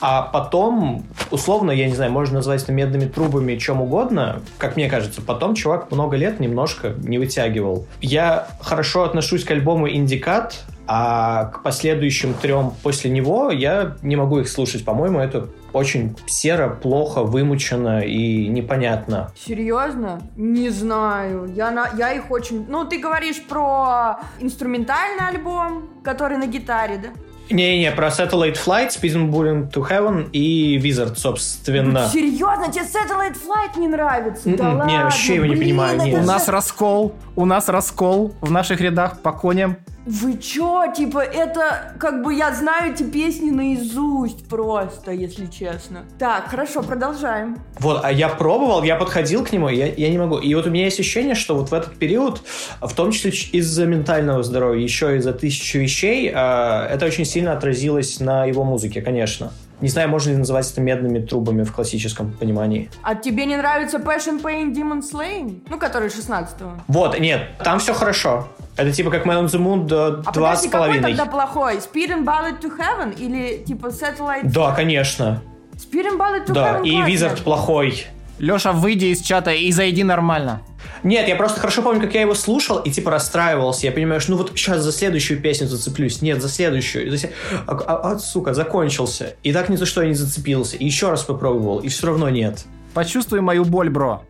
[0.00, 4.88] А потом, условно, я не знаю, можно назвать это медными трубами, чем угодно, как мне
[4.88, 7.86] кажется, потом чувак много лет немножко не вытягивал.
[8.00, 14.40] Я хорошо отношусь к альбому «Индикат», а к последующим трем после него я не могу
[14.40, 14.84] их слушать.
[14.84, 19.32] По-моему, это очень серо, плохо, вымучено и непонятно.
[19.36, 20.22] Серьезно?
[20.36, 21.52] Не знаю.
[21.54, 22.66] Я, на, я их очень...
[22.68, 27.08] Ну, ты говоришь про инструментальный альбом, который на гитаре, да?
[27.50, 32.04] Не-не, про Satellite Flight, Speeding Bullet to Heaven и Wizard, собственно.
[32.04, 34.48] Ну, серьезно, тебе Satellite Flight не нравится?
[34.48, 36.02] Mm-mm, да ладно, Не, вообще его не блин, понимаю.
[36.02, 36.22] Нет.
[36.22, 39.76] У нас раскол, у нас раскол в наших рядах по коням.
[40.04, 40.92] Вы чё?
[40.94, 46.04] Типа, это, как бы, я знаю эти песни наизусть просто, если честно.
[46.18, 47.58] Так, хорошо, продолжаем.
[47.78, 50.38] Вот, а я пробовал, я подходил к нему, я, я не могу.
[50.38, 52.42] И вот у меня есть ощущение, что вот в этот период,
[52.80, 58.18] в том числе из-за ментального здоровья, еще из-за тысячи вещей, э, это очень сильно отразилось
[58.18, 59.52] на его музыке, конечно.
[59.82, 62.88] Не знаю, можно ли называть это медными трубами в классическом понимании.
[63.02, 65.60] А тебе не нравится Passion Pain Demon Slain?
[65.68, 66.74] Ну, который 16-го.
[66.88, 68.48] Вот, нет, там все хорошо.
[68.76, 71.10] Это типа как Man on the Moon до А два с какой половиной.
[71.10, 71.74] тогда плохой?
[71.78, 74.44] Speed and Bullet to Heaven или типа Satellite?
[74.44, 75.42] Да, конечно.
[75.74, 77.12] Speed and Bullet to Да, Heaven и классно.
[77.12, 78.06] Wizard плохой.
[78.42, 80.62] Леша, выйди из чата и зайди нормально.
[81.04, 83.86] Нет, я просто хорошо помню, как я его слушал и типа расстраивался.
[83.86, 86.22] Я понимаю, что ну вот сейчас за следующую песню зацеплюсь.
[86.22, 87.16] Нет, за следующую.
[87.16, 87.28] За
[87.68, 89.36] А, а- а, сука, закончился.
[89.44, 90.76] И так ни за что я не зацепился.
[90.76, 92.64] И еще раз попробовал, и все равно нет.
[92.94, 94.24] Почувствуй мою боль, бро.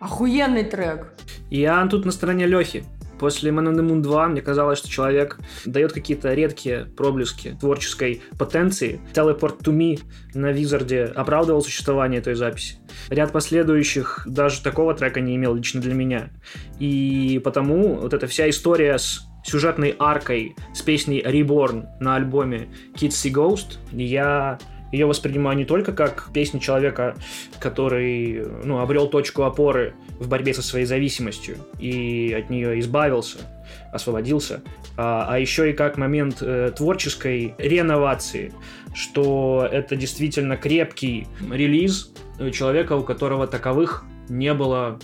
[0.00, 1.12] Охуенный трек.
[1.50, 2.84] Я тут на стороне Лехи.
[3.24, 8.20] После Man on the Moon 2 мне казалось, что человек дает какие-то редкие проблески творческой
[8.38, 9.00] потенции.
[9.14, 9.98] Teleport to Me
[10.34, 12.76] на Визарде оправдывал существование этой записи.
[13.08, 16.32] Ряд последующих даже такого трека не имел лично для меня.
[16.78, 23.12] И потому вот эта вся история с сюжетной аркой, с песней Reborn на альбоме Kids
[23.12, 24.58] See Ghost, я
[24.92, 27.16] ее воспринимаю не только как песню человека,
[27.58, 33.38] который ну, обрел точку опоры в борьбе со своей зависимостью и от нее избавился,
[33.92, 34.62] освободился,
[34.96, 38.52] а, а еще и как момент э, творческой реновации,
[38.94, 44.98] что это действительно крепкий релиз э, человека, у которого таковых не было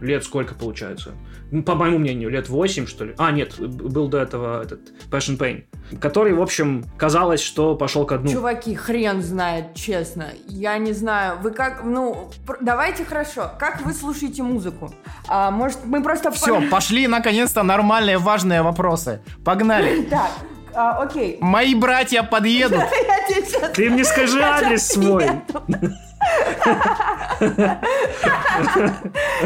[0.00, 1.12] лет сколько получается?
[1.50, 3.14] Ну, По моему мнению, лет 8, что ли.
[3.16, 4.80] А, нет, был до этого этот
[5.10, 5.64] Passion Pain,
[5.98, 8.30] который, в общем, казалось, что пошел ко дну.
[8.30, 10.26] Чуваки, хрен знает, честно.
[10.46, 13.50] Я не знаю, вы как, ну, пр- давайте хорошо.
[13.58, 14.92] Как вы слушаете музыку?
[15.26, 16.30] А, может, мы просто...
[16.32, 19.20] Все, пошли наконец-то нормальные важные вопросы.
[19.44, 20.02] Погнали.
[20.10, 20.30] Так,
[20.74, 21.38] а, окей.
[21.40, 22.82] Мои братья подъедут.
[23.74, 25.26] Ты мне скажи адрес свой.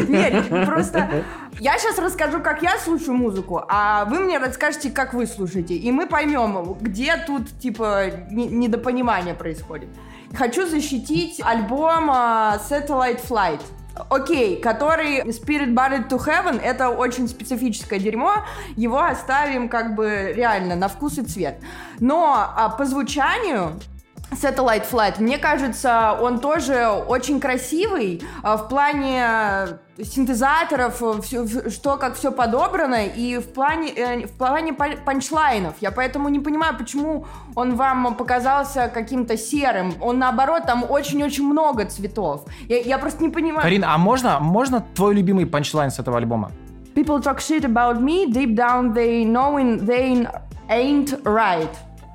[0.07, 1.23] Нет, просто
[1.59, 5.91] я сейчас расскажу, как я слушаю музыку, а вы мне расскажете, как вы слушаете, и
[5.91, 9.89] мы поймем, где тут типа не- недопонимание происходит.
[10.33, 13.61] Хочу защитить альбом а, Satellite Flight.
[14.09, 18.43] Окей, который Spirit Buried to Heaven, это очень специфическое дерьмо,
[18.75, 21.59] его оставим как бы реально на вкус и цвет.
[21.99, 23.73] Но а, по звучанию
[24.41, 29.23] Satellite Flight, мне кажется, он тоже очень красивый а, в плане
[29.97, 34.73] э, синтезаторов, э, всё- в- что как все подобрано, и в плане, э, в плане
[34.73, 35.73] пан- панчлайнов.
[35.81, 39.93] Я поэтому не понимаю, почему он вам показался каким-то серым.
[40.01, 42.45] Он наоборот, там очень-очень много цветов.
[42.69, 43.61] Я, я просто не понимаю.
[43.61, 46.51] Карин, а можно, можно твой любимый панчлайн с этого альбома?
[46.95, 50.27] People talk shit about me, deep down they knowing they
[50.69, 51.69] ain't right.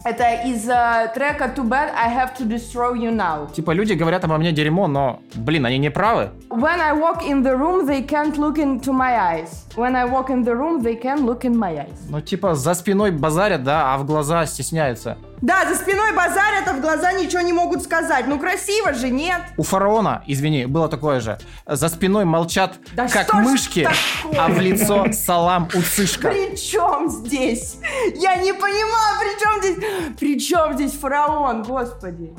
[0.05, 3.49] Это из э, трека Too Bad I Have to Destroy You Now.
[3.53, 6.31] Типа люди говорят обо мне дерьмо, но, блин, они не правы.
[6.49, 9.65] When I walk in the room, they can't look into my eyes.
[9.77, 11.97] When I walk in the room, they can look in my eyes.
[12.09, 15.17] Ну, типа, за спиной базарят, да, а в глаза стесняются.
[15.40, 18.26] Да, за спиной базарят, а в глаза ничего не могут сказать.
[18.26, 19.40] Ну красиво же, нет?
[19.56, 21.38] У фараона, извини, было такое же.
[21.66, 23.88] За спиной молчат, Да как мышки,
[24.36, 26.28] а в лицо салам уцышка.
[26.28, 27.78] При чем здесь?
[28.14, 30.16] Я не понимаю, при чем здесь?
[30.18, 32.32] При чем здесь фараон, господи?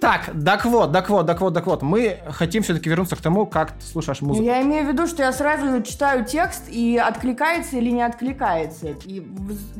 [0.00, 1.82] Так, так вот, так вот, так вот, так вот.
[1.82, 4.46] Мы хотим все-таки вернуться к тому, как ты слушаешь музыку.
[4.46, 8.94] Я имею в виду, что я сразу читаю текст и откликается или не откликается.
[9.04, 9.22] И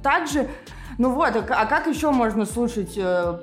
[0.03, 0.47] также,
[1.01, 3.39] ну вот, а а как еще можно слушать э,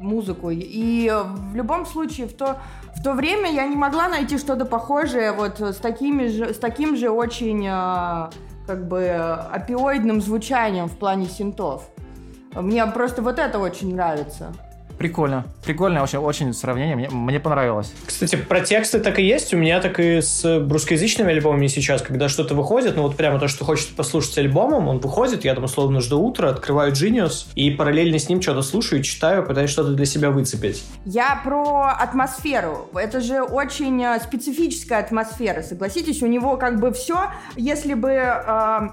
[0.00, 0.50] музыку?
[0.50, 2.58] И э, в любом случае, в то,
[2.94, 6.96] в то время я не могла найти что-то похожее вот с, такими же, с таким
[6.96, 8.30] же очень э,
[8.68, 11.90] как бы опиоидным звучанием в плане синтов.
[12.54, 14.54] Мне просто вот это очень нравится.
[14.98, 15.44] Прикольно.
[15.64, 16.96] Прикольное очень, очень сравнение.
[16.96, 17.92] Мне, мне понравилось.
[18.06, 19.52] Кстати, про тексты так и есть.
[19.54, 23.48] У меня так и с русскоязычными альбомами сейчас, когда что-то выходит, ну вот прямо то,
[23.48, 28.18] что хочется послушать альбомом, он выходит, я там условно жду утра, открываю Genius и параллельно
[28.18, 30.84] с ним что-то слушаю, читаю, пытаюсь что-то для себя выцепить.
[31.04, 32.88] Я про атмосферу.
[32.94, 36.22] Это же очень э, специфическая атмосфера, согласитесь?
[36.22, 38.10] У него как бы все, если бы...
[38.10, 38.88] э,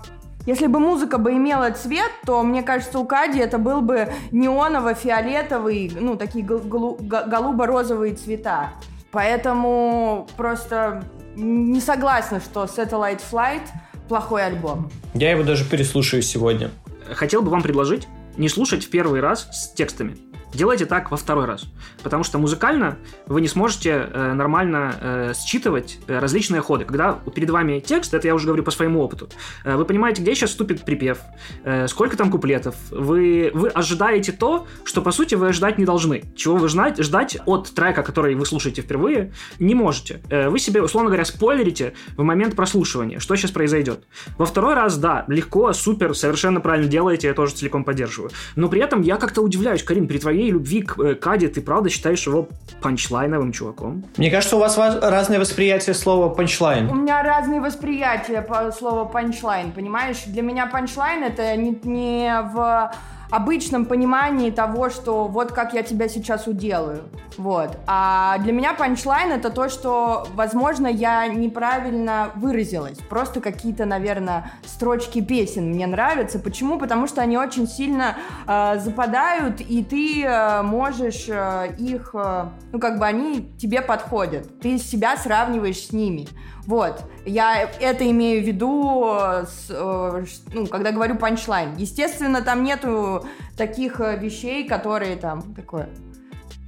[0.46, 5.92] если бы музыка бы имела цвет, то, мне кажется, у Кади это был бы неоново-фиолетовый,
[6.00, 8.72] ну, такие гол- голу- го- голубо-розовые цвета.
[9.12, 11.04] Поэтому просто
[11.36, 13.62] не согласна, что Satellite Flight
[14.08, 14.90] плохой альбом.
[15.14, 16.72] Я его даже переслушаю сегодня.
[17.14, 20.18] Хотел бы вам предложить не слушать в первый раз с текстами.
[20.54, 21.66] Делайте так во второй раз.
[22.04, 26.86] Потому что музыкально вы не сможете э, нормально э, считывать э, различные ходы.
[26.86, 29.30] Когда перед вами текст, это я уже говорю по своему опыту,
[29.64, 31.20] э, вы понимаете, где сейчас вступит припев,
[31.64, 32.76] э, сколько там куплетов.
[32.92, 36.24] Вы, вы ожидаете то, что по сути вы ожидать не должны.
[36.36, 40.22] Чего вы ждать, ждать от трека, который вы слушаете впервые, не можете.
[40.30, 44.04] Э, вы себе, условно говоря, спойлерите в момент прослушивания, что сейчас произойдет.
[44.38, 48.32] Во второй раз, да, легко, супер, совершенно правильно делаете, я тоже целиком поддерживаю.
[48.56, 51.62] Но при этом я как-то удивляюсь, Карин, при твоей твоей любви к э, Кади ты
[51.62, 52.48] правда считаешь его
[52.82, 54.04] панчлайновым чуваком?
[54.18, 56.90] Мне кажется, у вас разное восприятие слова панчлайн.
[56.90, 60.24] У меня разные восприятия по слову панчлайн, понимаешь?
[60.26, 62.92] Для меня панчлайн это не, не в
[63.32, 67.04] обычном понимании того, что вот как я тебя сейчас уделаю.
[67.38, 67.78] Вот.
[67.88, 72.98] А для меня панчлайн это то, что, возможно, я неправильно выразилась.
[73.10, 76.40] Просто какие-то, наверное, строчки песен мне нравятся.
[76.40, 76.78] Почему?
[76.78, 78.18] Потому что они очень сильно
[78.48, 84.60] э, западают, и ты э, можешь э, их, э, ну, как бы они тебе подходят.
[84.60, 86.28] Ты себя сравниваешь с ними.
[86.66, 87.04] Вот.
[87.26, 91.76] Я это имею в виду, э, с, э, ну, когда говорю панчлайн.
[91.78, 93.26] Естественно, там нету
[93.58, 95.90] таких э, вещей, которые там такое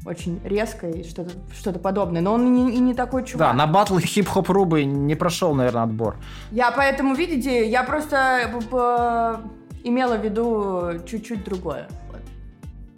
[0.06, 2.21] очень резко и что-то что подобное.
[2.21, 3.49] Но он и не, и не такой чувак.
[3.49, 6.17] Да, на батл хип-хоп Рубы не прошел, наверное, отбор.
[6.51, 8.51] Я поэтому, видите, я просто
[9.84, 11.88] имела в виду чуть-чуть другое.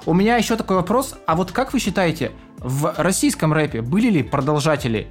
[0.05, 1.15] У меня еще такой вопрос.
[1.25, 5.07] А вот как вы считаете, в российском рэпе были ли продолжатели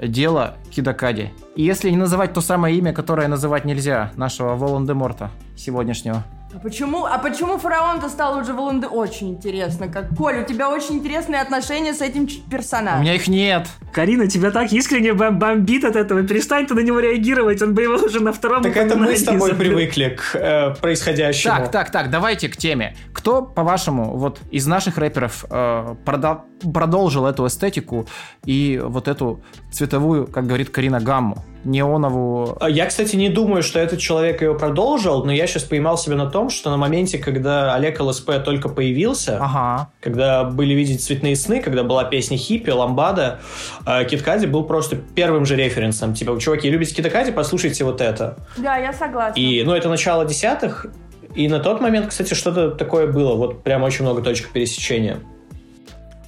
[0.00, 1.32] дела Кидакади?
[1.54, 6.24] И если не называть то самое имя, которое называть нельзя, нашего Волан-де-Морта сегодняшнего.
[6.54, 8.86] А почему, а почему фараон-то стал уже Воланде?
[8.86, 9.88] Очень интересно.
[9.88, 13.00] Как, Коль, у тебя очень интересные отношения с этим персонажем.
[13.00, 13.66] У меня их нет.
[13.92, 16.22] Карина, тебя так искренне бом бомбит от этого.
[16.22, 17.60] Перестань ты на него реагировать.
[17.60, 19.58] Он бы его уже на втором Так это мы с тобой забыл.
[19.58, 21.54] привыкли к э, происходящему.
[21.56, 22.96] Так, так, так, давайте к теме.
[23.12, 26.40] Кто, по-вашему, вот из наших рэперов э, прода-
[26.72, 28.08] продолжил эту эстетику
[28.46, 29.42] и вот эту
[29.76, 31.44] цветовую, как говорит Карина, гамму?
[31.66, 32.56] неоновую.
[32.60, 36.14] А я, кстати, не думаю, что этот человек ее продолжил, но я сейчас поймал себя
[36.14, 39.90] на том, что на моменте, когда Олег ЛСП только появился, ага.
[40.00, 43.40] когда были видеть цветные сны, когда была песня Хиппи, Ламбада,
[43.84, 46.14] э, Киткади был просто первым же референсом.
[46.14, 48.36] Типа, чуваки, любите Киткади, послушайте вот это.
[48.56, 49.38] Да, я согласна.
[49.38, 50.86] И, ну, это начало десятых,
[51.34, 53.34] и на тот момент, кстати, что-то такое было.
[53.34, 55.18] Вот прям очень много точек пересечения.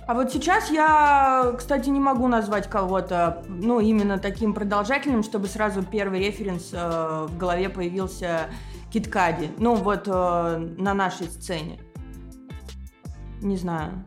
[0.09, 5.83] А вот сейчас я, кстати, не могу назвать кого-то, ну, именно таким продолжательным, чтобы сразу
[5.83, 8.47] первый референс э, в голове появился
[8.90, 9.51] Киткади.
[9.59, 11.79] Ну, вот э, на нашей сцене.
[13.42, 14.03] Не знаю.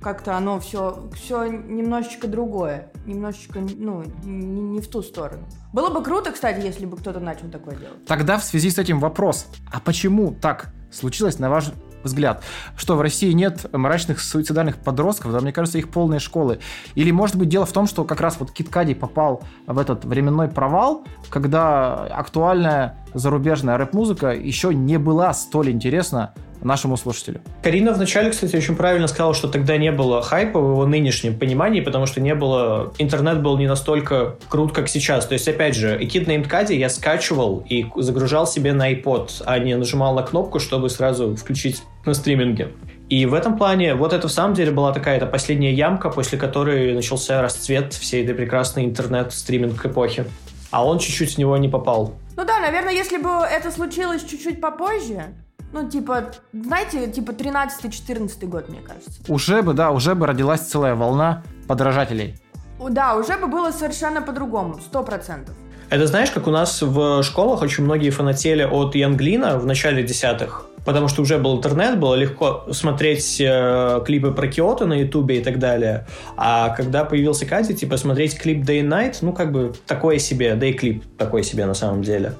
[0.00, 2.90] Как-то оно все, все немножечко другое.
[3.06, 5.46] Немножечко, ну, не, не в ту сторону.
[5.72, 8.04] Было бы круто, кстати, если бы кто-то начал такое делать.
[8.06, 9.46] Тогда в связи с этим вопрос.
[9.72, 11.70] А почему так случилось, на ваш
[12.04, 12.42] взгляд,
[12.76, 16.58] что в России нет мрачных суицидальных подростков, да, мне кажется, их полные школы.
[16.94, 20.04] Или, может быть, дело в том, что как раз вот Кит Кади попал в этот
[20.04, 27.40] временной провал, когда актуальная зарубежная рэп-музыка еще не была столь интересна нашему слушателю.
[27.62, 31.80] Карина вначале, кстати, очень правильно сказала, что тогда не было хайпа в его нынешнем понимании,
[31.80, 32.92] потому что не было...
[32.98, 35.26] Интернет был не настолько крут, как сейчас.
[35.26, 39.58] То есть, опять же, Kid Named Caddy я скачивал и загружал себе на iPod, а
[39.58, 42.68] не нажимал на кнопку, чтобы сразу включить на стриминге.
[43.08, 46.38] И в этом плане вот это в самом деле была такая то последняя ямка, после
[46.38, 50.24] которой начался расцвет всей этой прекрасной интернет-стриминг эпохи.
[50.70, 52.14] А он чуть-чуть в него не попал.
[52.36, 55.34] Ну да, наверное, если бы это случилось чуть-чуть попозже,
[55.72, 59.20] ну, типа, знаете, типа 13-14 год, мне кажется.
[59.28, 62.36] Уже бы, да, уже бы родилась целая волна подражателей.
[62.78, 65.54] Да, уже бы было совершенно по-другому, сто процентов.
[65.88, 70.66] Это знаешь, как у нас в школах очень многие фанатели от Янглина в начале десятых,
[70.86, 75.44] потому что уже был интернет, было легко смотреть э, клипы про Киото на Ютубе и
[75.44, 76.06] так далее.
[76.36, 80.54] А когда появился Катя, типа смотреть клип Day and Night, ну как бы такое себе,
[80.54, 82.32] да и клип такой себе на самом деле.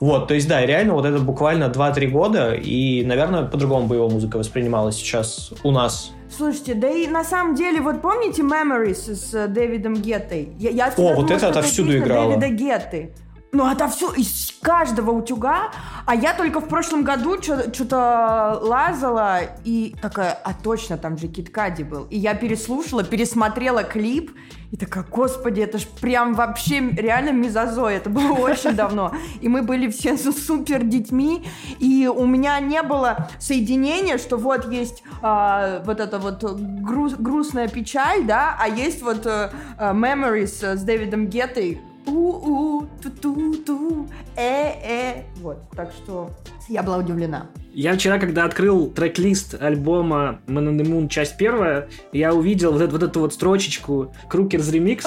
[0.00, 4.08] Вот, то есть, да, реально вот это буквально 2-3 года, и, наверное, по-другому бы его
[4.08, 6.12] музыка воспринималась сейчас у нас.
[6.28, 10.50] Слушайте, да и на самом деле, вот помните Memories с Дэвидом Геттой?
[10.58, 12.36] Я, я О, думала, вот это отовсюду играло.
[12.36, 13.10] Дэвида Гетты.
[13.56, 15.70] Ну, это все из каждого утюга.
[16.04, 21.82] А я только в прошлом году что-то лазала и такая, а точно, там же Киткади
[21.82, 22.06] был.
[22.10, 24.30] И я переслушала, пересмотрела клип
[24.72, 27.94] и такая, господи, это ж прям вообще реально мизозой.
[27.94, 29.14] Это было очень давно.
[29.40, 31.46] И мы были все супер детьми.
[31.78, 37.68] И у меня не было соединения, что вот есть а, вот эта вот груз, грустная
[37.68, 45.24] печаль, да, а есть вот а, Memories с Дэвидом Геттой, у-у, ту-ту-ту, э-э.
[45.36, 46.30] Вот, так что
[46.68, 47.46] я была удивлена.
[47.78, 52.80] Я вчера, когда открыл трек-лист альбома Man on the Moon, часть первая, я увидел вот,
[52.80, 55.04] эту, вот эту вот строчечку Крукер's Remix,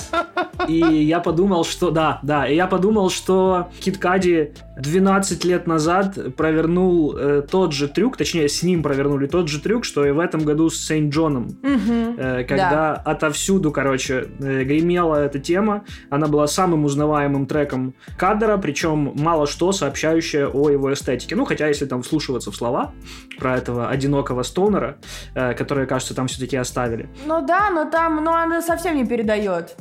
[0.68, 1.92] И я подумал, что...
[1.92, 2.48] Да, да.
[2.48, 8.50] И я подумал, что Кит Кади 12 лет назад провернул э, тот же трюк, точнее,
[8.50, 11.58] с ним провернули тот же трюк, что и в этом году с Сейнт Джоном.
[11.64, 12.94] Э, когда да.
[13.06, 15.86] отовсюду, короче, э, гремела эта тема.
[16.10, 21.36] Она была самым узнаваемым треком кадра, причем мало что сообщающее о его эстетике.
[21.36, 22.92] Ну, хотя, если там вслушиваться в слова
[23.40, 24.98] про этого одинокого стонера,
[25.34, 27.08] э, которые, кажется, там все-таки оставили.
[27.26, 29.76] Ну да, но там, ну, она совсем не передает.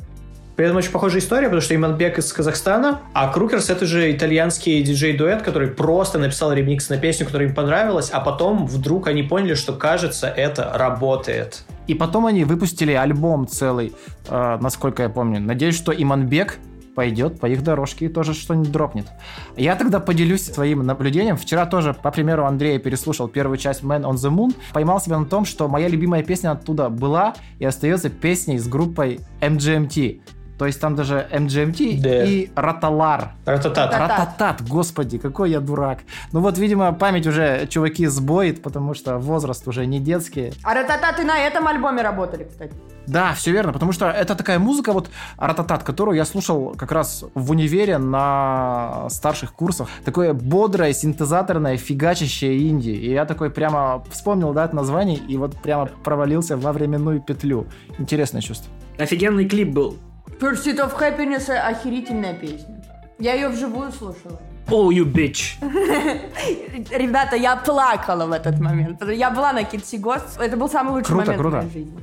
[0.55, 4.83] При этом очень похожая история, потому что Иманбек из Казахстана, а Крукерс это же итальянский
[4.83, 9.53] диджей-дуэт, который просто написал ремикс на песню, которая им понравилась, а потом вдруг они поняли,
[9.53, 11.63] что, кажется, это работает.
[11.87, 13.93] И потом они выпустили альбом целый,
[14.27, 15.39] э, насколько я помню.
[15.39, 16.57] Надеюсь, что Иманбек
[16.99, 19.07] пойдет по их дорожке и тоже что-нибудь дропнет.
[19.55, 21.37] Я тогда поделюсь своим наблюдением.
[21.37, 24.53] Вчера тоже, по примеру Андрея, переслушал первую часть Man on the Moon.
[24.73, 29.21] Поймал себя на том, что моя любимая песня оттуда была и остается песней с группой
[29.39, 30.19] MGMT.
[30.57, 32.25] То есть там даже MGMT да.
[32.25, 33.31] и Раталар.
[33.45, 33.93] Рататат.
[33.93, 35.99] Рататат, господи, какой я дурак.
[36.33, 40.51] Ну вот, видимо, память уже чуваки сбоит, потому что возраст уже не детский.
[40.63, 42.73] А Рататат и на этом альбоме работали, кстати.
[43.09, 47.25] Да, все верно, потому что это такая музыка, вот Рататат, которую я слушал как раз
[47.33, 49.87] в универе на старших курсах.
[50.05, 52.91] Такое бодрое, синтезаторное, фигачащее инди.
[52.91, 57.65] И я такой прямо вспомнил, да, это название, и вот прямо провалился во временную петлю.
[57.97, 58.71] Интересное чувство.
[58.99, 59.97] Офигенный клип был.
[60.39, 62.81] Pursuit of Happiness охерительная песня.
[63.17, 64.39] Я ее вживую слушала.
[64.67, 65.57] Oh, you bitch.
[66.91, 69.03] Ребята, я плакала в этот момент.
[69.09, 70.39] Я была на Китси Гост.
[70.39, 71.57] Это был самый лучший круто, момент круто.
[71.57, 71.99] в моей жизни.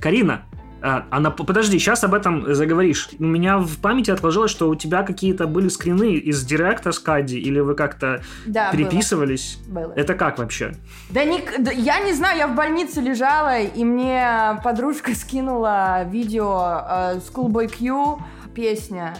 [0.00, 0.44] Карина,
[0.86, 3.08] а, она, подожди, сейчас об этом заговоришь.
[3.18, 7.38] У меня в памяти отложилось, что у тебя какие-то были скрины из директа с Кади,
[7.38, 9.58] или вы как-то да, переписывались?
[9.66, 9.94] Было.
[9.96, 10.74] Это как вообще?
[11.08, 16.82] Да, не, да я не знаю, я в больнице лежала, и мне подружка скинула видео
[16.86, 18.18] э, Schoolboy Q,
[18.54, 19.16] песня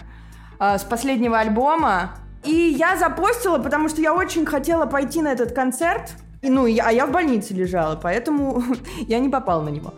[0.59, 2.11] э, с последнего альбома.
[2.43, 6.11] И я запостила, потому что я очень хотела пойти на этот концерт.
[6.43, 8.63] И, ну, я, а я в больнице лежала, поэтому
[9.07, 9.95] я не попала на него.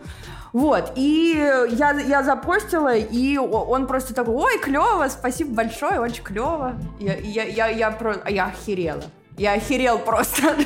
[0.58, 1.36] Вот, и
[1.70, 6.74] я, я запостила, и он просто такой, ой, клево, спасибо большое, очень клево.
[6.98, 8.16] Я, я, я, я, про...
[8.28, 9.04] я охерела.
[9.36, 10.56] Я охерел просто.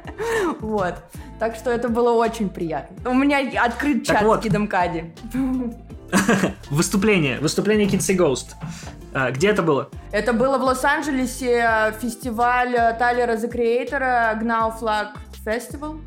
[0.60, 0.94] вот.
[1.40, 3.10] Так что это было очень приятно.
[3.10, 4.38] У меня открыт чат вот.
[4.38, 5.12] с Кидом Кади.
[6.70, 7.40] Выступление.
[7.40, 8.54] Выступление Kinsey Ghost.
[9.12, 9.88] А, где это было?
[10.12, 15.08] Это было в Лос-Анджелесе э, фестиваль э, Тайлера The Creator Gnaw Flag
[15.44, 15.98] Festival.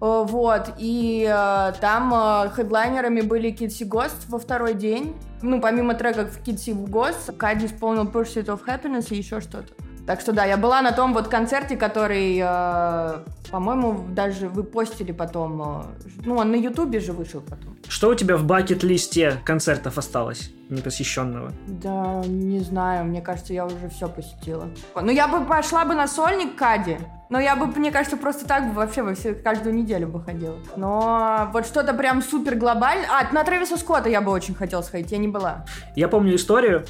[0.00, 5.14] Э, вот, и э, там э, хедлайнерами были Китси Гост во второй день.
[5.42, 9.72] Ну, помимо треков Китси Гост, Кади исполнил Pursuit of Happiness и еще что-то.
[10.06, 13.18] Так что да, я была на том вот концерте, который, э,
[13.50, 15.62] по-моему, даже вы постили потом.
[15.62, 15.82] Э,
[16.24, 17.76] ну, он на Ютубе же вышел потом.
[17.86, 21.52] Что у тебя в бакет-листе концертов осталось непосещенного?
[21.66, 24.68] Да, не знаю, мне кажется, я уже все посетила.
[25.00, 26.98] Ну, я бы пошла бы на сольник Кади.
[27.30, 30.56] Но я бы, мне кажется, просто так бы вообще во все, каждую неделю бы ходила.
[30.76, 33.06] Но вот что-то прям супер глобальное...
[33.08, 35.64] А, на Трэвиса Скотта я бы очень хотела сходить, я не была.
[35.94, 36.84] Я помню историю.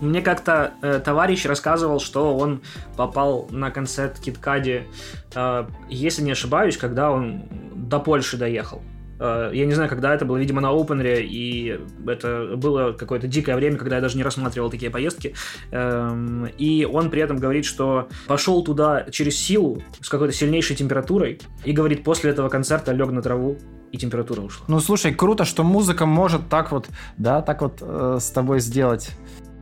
[0.00, 2.62] Мне как-то э, товарищ рассказывал, что он
[2.96, 4.86] попал на концерт Киткади,
[5.34, 7.42] э, если не ошибаюсь, когда он
[7.74, 8.80] до Польши доехал.
[9.20, 13.54] Э, я не знаю, когда это было, видимо, на опенере, и это было какое-то дикое
[13.54, 15.34] время, когда я даже не рассматривал такие поездки.
[15.70, 21.40] Эм, и он при этом говорит, что пошел туда через силу с какой-то сильнейшей температурой,
[21.64, 23.58] и говорит, после этого концерта лег на траву,
[23.92, 24.64] и температура ушла.
[24.68, 29.10] Ну, слушай, круто, что музыка может так вот, да, так вот э, с тобой сделать.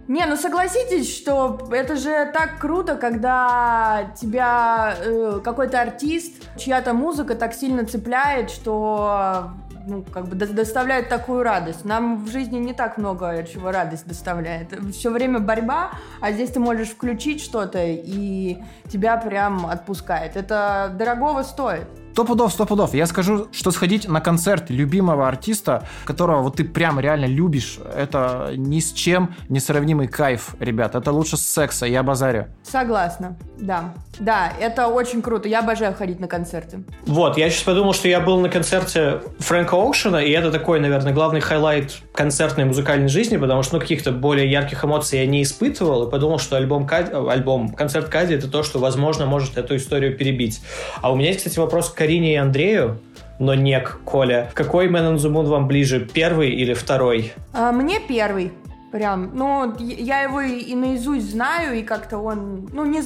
[0.08, 7.34] Не, ну согласитесь, что это же так круто, когда тебя э, какой-то артист, чья-то музыка
[7.34, 9.50] так сильно цепляет, что
[9.86, 11.84] ну, как бы доставляет такую радость.
[11.84, 14.74] Нам в жизни не так много чего радость доставляет.
[14.94, 15.90] Все время борьба,
[16.22, 18.58] а здесь ты можешь включить что-то, и
[18.90, 20.36] тебя прям отпускает.
[20.36, 21.86] Это дорогого стоит.
[22.18, 22.94] Сто пудов, сто пудов.
[22.94, 28.50] Я скажу, что сходить на концерт любимого артиста, которого вот ты прям реально любишь, это
[28.56, 30.96] ни с чем не сравнимый кайф, ребят.
[30.96, 32.46] Это лучше секса, я базарю.
[32.64, 33.94] Согласна, да.
[34.18, 35.48] Да, это очень круто.
[35.48, 36.82] Я обожаю ходить на концерты.
[37.06, 41.12] Вот, я сейчас подумал, что я был на концерте Фрэнка Оушена, и это такой, наверное,
[41.12, 46.08] главный highlight концертной музыкальной жизни, потому что ну, каких-то более ярких эмоций я не испытывал,
[46.08, 50.16] и подумал, что альбом, Кади, альбом концерт Кади это то, что, возможно, может эту историю
[50.16, 50.60] перебить.
[51.00, 53.00] А у меня есть, кстати, вопрос к Карине и Андрею,
[53.38, 54.50] но не к Коле.
[54.54, 57.34] Какой Man on the Moon вам ближе, первый или второй?
[57.52, 58.50] А, мне первый.
[58.90, 63.02] Прям, ну, я его и наизусть знаю, и как-то он, ну, не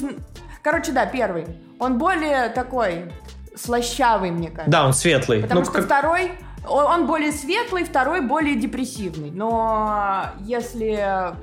[0.61, 1.47] Короче, да, первый.
[1.79, 3.11] Он более такой
[3.57, 4.71] слащавый, мне кажется.
[4.71, 5.41] Да, он светлый.
[5.41, 5.83] Потому ну, что как...
[5.83, 6.31] второй
[6.65, 9.31] Он он более светлый, второй более депрессивный.
[9.31, 11.35] Но если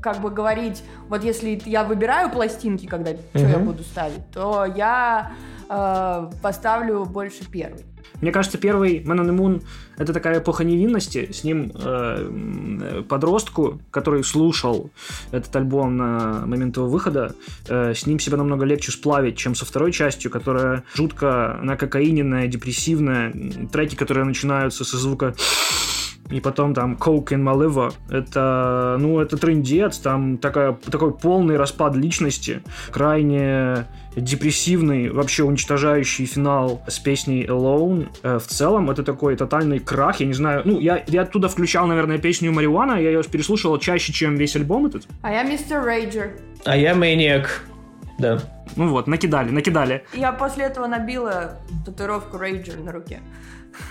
[0.00, 5.32] как бы говорить, вот если я выбираю пластинки, когда что я буду ставить, то я
[5.70, 7.84] э, поставлю больше первый.
[8.20, 9.62] Мне кажется, первый Man on the Moon—
[9.98, 11.30] это такая эпоха невинности.
[11.32, 14.90] С ним э, подростку, который слушал
[15.30, 17.34] этот альбом на момент его выхода,
[17.68, 23.32] э, с ним себя намного легче сплавить, чем со второй частью, которая жутко накокаиненная, депрессивная.
[23.72, 25.34] Треки, которые начинаются со звука
[26.30, 27.92] и потом там Coke my liver.
[28.10, 36.82] Это, ну, это трындец, там такая, такой полный распад личности, крайне депрессивный, вообще уничтожающий финал
[36.88, 38.08] с песней Alone.
[38.22, 41.86] Э, В целом, это такой тотальный крах, я не знаю, ну, я, я оттуда включал,
[41.86, 45.06] наверное, песню Мариуана, я ее переслушивал чаще, чем весь альбом этот.
[45.22, 46.32] А я мистер Рейджер.
[46.64, 47.62] А я Мэниак.
[48.18, 48.40] Да.
[48.76, 50.04] Ну вот, накидали, накидали.
[50.14, 53.20] Я после этого набила татуировку Рейджер на руке.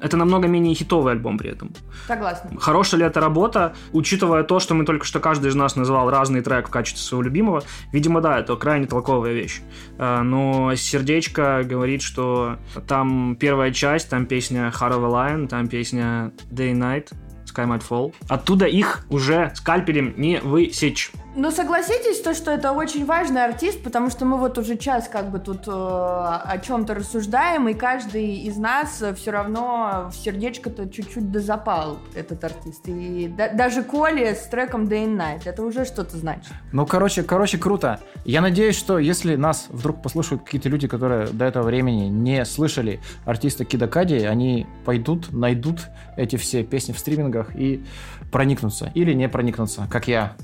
[0.00, 1.72] Это намного менее хитовый альбом при этом.
[2.06, 2.50] Согласна.
[2.60, 6.42] Хорошая ли это работа, учитывая то, что мы только что каждый из нас называл разный
[6.42, 7.62] трек в качестве своего любимого?
[7.92, 9.62] Видимо, да, это крайне толковая вещь.
[9.98, 15.68] А, Но сердечко говорит, что там первая часть, там песня Heart of a Lion, там
[15.68, 17.12] песня Day Night,
[17.46, 18.14] Sky Might Fall.
[18.28, 21.10] Оттуда их уже скальпелем не высечь.
[21.38, 25.30] Ну, согласитесь, то, что это очень важный артист, потому что мы вот уже час как
[25.30, 31.30] бы тут э, о чем-то рассуждаем, и каждый из нас все равно в сердечко-то чуть-чуть
[31.30, 32.88] дозапал этот артист.
[32.88, 36.50] И да- даже Коли с треком Day and Night, это уже что-то значит.
[36.72, 38.00] Ну, короче, короче, круто.
[38.24, 42.98] Я надеюсь, что если нас вдруг послушают какие-то люди, которые до этого времени не слышали
[43.26, 45.82] артиста Кида Кади, они пойдут, найдут
[46.16, 47.84] эти все песни в стримингах и
[48.32, 48.90] проникнутся.
[48.94, 50.34] Или не проникнутся, как я.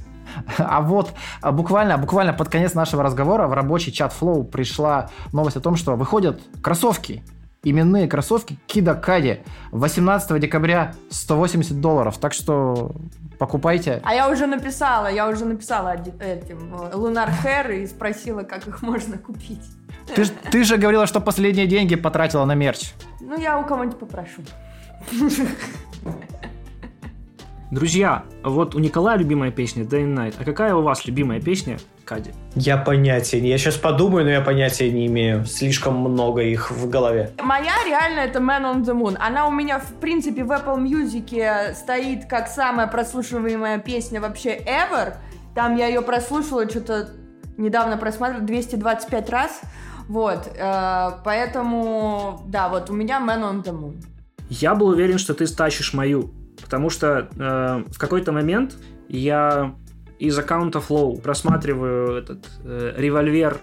[0.58, 5.56] А вот а буквально, буквально под конец нашего разговора в рабочий чат Flow пришла новость
[5.56, 7.22] о том, что выходят кроссовки.
[7.64, 12.18] Именные кроссовки Кида Кади 18 декабря 180 долларов.
[12.18, 12.92] Так что
[13.38, 14.00] покупайте.
[14.04, 18.82] А я уже написала, я уже написала этим э, Лунар Хэр и спросила, как их
[18.82, 19.62] можно купить.
[20.14, 22.92] Ты, ты же говорила, что последние деньги потратила на мерч.
[23.20, 24.42] Ну, я у кого-нибудь попрошу.
[27.72, 30.34] Друзья, вот у Николая любимая песня Day and Night.
[30.38, 32.32] А какая у вас любимая песня, Кади?
[32.54, 33.48] Я понятия не...
[33.48, 35.46] Я сейчас подумаю, но я понятия не имею.
[35.46, 37.30] Слишком много их в голове.
[37.42, 39.16] Моя реально это Man on the Moon.
[39.18, 45.14] Она у меня, в принципе, в Apple Music стоит как самая прослушиваемая песня вообще ever.
[45.54, 47.08] Там я ее прослушала что-то
[47.56, 49.62] недавно просматривала 225 раз.
[50.08, 54.04] Вот, э, поэтому, да, вот у меня Man on the Moon.
[54.50, 56.30] Я был уверен, что ты стащишь мою,
[56.60, 58.76] потому что э, в какой-то момент
[59.08, 59.74] я
[60.18, 63.58] из аккаунта Flow просматриваю этот э, револьвер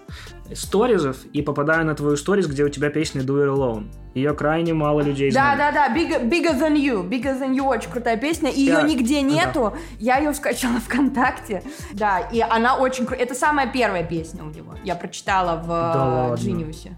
[0.54, 3.86] сторизов и попадаю на твою сторис, где у тебя песня Do It Alone.
[4.16, 5.60] Ее крайне мало людей Да, знают.
[5.60, 7.08] да, да, bigger, bigger Than You.
[7.08, 8.50] Bigger Than You очень крутая песня.
[8.50, 9.28] И ее Да, нигде да.
[9.28, 9.74] нету.
[10.00, 11.64] Я ее скачала ВКонтакте.
[11.94, 13.26] Да, и она очень крутая.
[13.26, 14.74] Это самая первая песня у него.
[14.84, 16.36] Я прочитала в Да э?
[16.36, 16.90] Genius.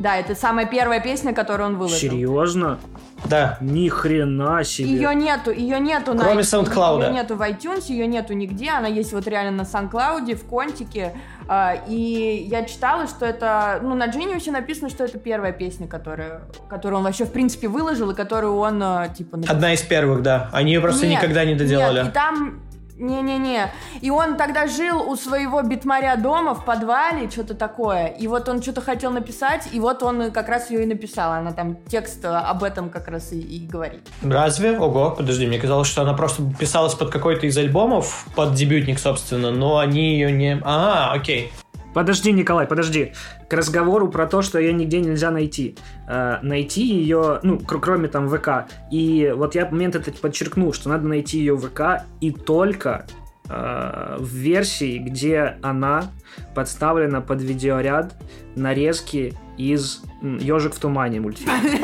[0.00, 1.98] Да, это самая первая песня, которую он выложил.
[1.98, 2.78] Серьезно?
[3.26, 3.58] Да.
[3.60, 4.88] Ни хрена себе.
[4.88, 7.04] Ее нету, ее нету на Кроме SoundCloud.
[7.04, 8.70] Ее нету в iTunes, ее нету нигде.
[8.70, 11.12] Она есть вот реально на SoundCloud, в Контике.
[11.48, 16.44] А, И я читала, что это, ну, на Genius написано, что это первая песня, которая,
[16.70, 19.56] которую он вообще, в принципе, выложил, и которую он, э, типа, написал.
[19.56, 20.48] Одна из первых, да.
[20.52, 21.98] Они ее просто Нет, никогда не доделали.
[21.98, 22.62] Нет, и там...
[23.00, 23.72] Не-не-не.
[24.00, 28.06] И он тогда жил у своего битмаря дома в подвале, что-то такое.
[28.06, 31.32] И вот он что-то хотел написать, и вот он как раз ее и написал.
[31.32, 34.02] Она там текст э, об этом как раз и, и говорит.
[34.22, 34.78] Разве?
[34.78, 39.50] Ого, подожди, мне казалось, что она просто писалась под какой-то из альбомов, под дебютник, собственно,
[39.50, 40.60] но они ее не...
[40.62, 41.52] А, окей.
[41.94, 43.12] Подожди, Николай, подожди.
[43.48, 45.76] К разговору про то, что ее нигде нельзя найти.
[46.08, 48.70] Э, найти ее, ну, кр- кроме там ВК.
[48.90, 53.06] И вот я момент этот подчеркнул, что надо найти ее в ВК и только
[53.48, 56.10] э, в версии, где она
[56.54, 58.14] подставлена под видеоряд
[58.54, 61.52] нарезки из Ежик в тумане мультфильм.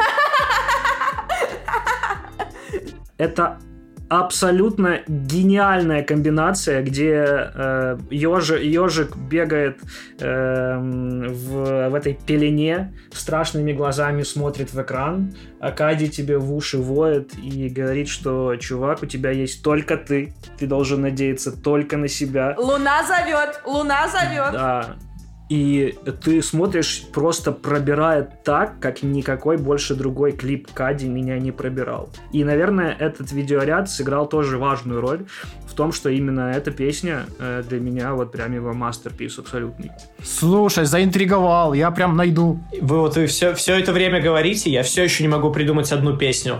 [3.19, 3.59] Это
[4.09, 9.79] абсолютно гениальная комбинация, где э, ежи- ежик бегает
[10.21, 16.79] эм, в, в этой пелене, страшными глазами смотрит в экран, а Кади тебе в уши
[16.79, 22.09] воет и говорит, что чувак, у тебя есть только ты, ты должен надеяться только на
[22.09, 22.55] себя.
[22.59, 24.53] Луна зовет, луна зовет.
[24.53, 24.97] Да.
[25.49, 25.95] И
[26.25, 32.11] ты смотришь, просто пробирает так, как никакой больше другой клип Кади меня не пробирал.
[32.33, 35.27] И, наверное, этот видеоряд сыграл тоже важную роль
[35.69, 39.93] в том, что именно эта песня э, для меня вот прям его мастерпис абсолютный.
[40.23, 42.59] Слушай, заинтриговал, я прям найду.
[42.81, 46.17] Вы вот вы все, все это время говорите, я все еще не могу придумать одну
[46.17, 46.57] песню.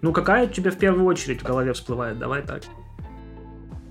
[0.00, 2.18] Ну, какая тебе в первую очередь в голове всплывает?
[2.18, 2.62] Давай так.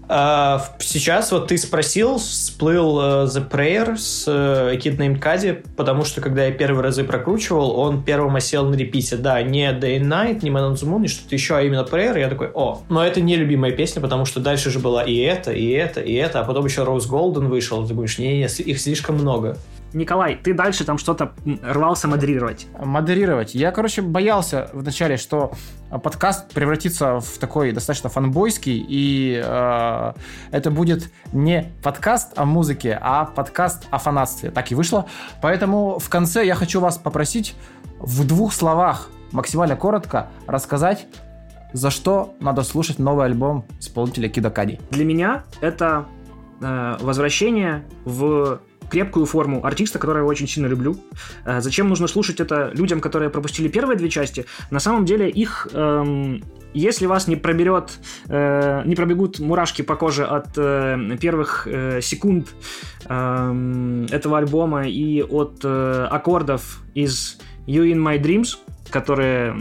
[0.10, 6.06] А, сейчас вот ты спросил, всплыл uh, The Prayer с uh, Kid Named Cudi, потому
[6.06, 9.18] что когда я первые разы прокручивал, он первым осел на репите.
[9.18, 11.82] Да, не Day and Night, не Man on the Moon, не что-то еще, а именно
[11.82, 12.18] Prayer.
[12.18, 15.52] Я такой, о, но это не любимая песня, потому что дальше же была и это,
[15.52, 17.82] и это, и это, а потом еще Rose Golden вышел.
[17.84, 19.58] Ты думаешь, не, не, их слишком много.
[19.98, 21.34] Николай, ты дальше там что-то
[21.64, 22.68] рвался модерировать.
[22.80, 23.56] Модерировать.
[23.56, 25.52] Я, короче, боялся вначале, что
[25.90, 30.14] подкаст превратится в такой достаточно фанбойский, и э,
[30.52, 34.52] это будет не подкаст о музыке, а подкаст о фанатстве.
[34.52, 35.08] Так и вышло.
[35.42, 37.56] Поэтому в конце я хочу вас попросить
[38.00, 41.08] в двух словах, максимально коротко, рассказать,
[41.74, 44.80] за что надо слушать новый альбом исполнителя Кида Кади.
[44.92, 46.06] Для меня это
[46.62, 50.98] э, возвращение в крепкую форму артиста, которого я очень сильно люблю.
[51.46, 54.46] Э, зачем нужно слушать это людям, которые пропустили первые две части?
[54.72, 60.26] На самом деле их эм, если вас не проберет, э, не пробегут мурашки по коже
[60.26, 62.50] от э, первых э, секунд
[63.06, 68.58] э, этого альбома и от э, аккордов из You in My Dreams,
[68.90, 69.56] которые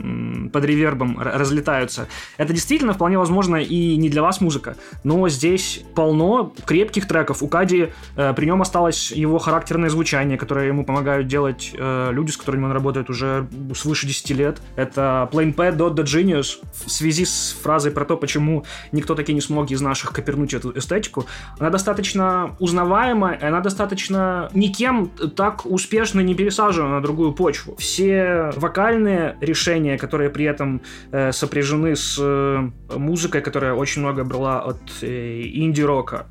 [0.52, 2.08] под ревербом разлетаются.
[2.36, 7.42] Это действительно вполне возможно и не для вас музыка, но здесь полно крепких треков.
[7.42, 12.30] У Кади э, при нем осталось его характерное звучание, которое ему помогают делать э, люди,
[12.30, 14.60] с которыми он работает уже свыше 10 лет.
[14.76, 19.32] Это Plain Pad Dot the Genius в связи с фразой про то, почему никто таки
[19.32, 21.26] не смог из наших копернуть эту эстетику.
[21.58, 27.76] Она достаточно узнаваемая, она достаточно никем так успешно не пересажена на другую почву.
[27.76, 30.80] Все вокальные музыкальные решения, которые при этом
[31.12, 36.26] э, сопряжены с э, музыкой, которая очень много брала от э, инди-рока,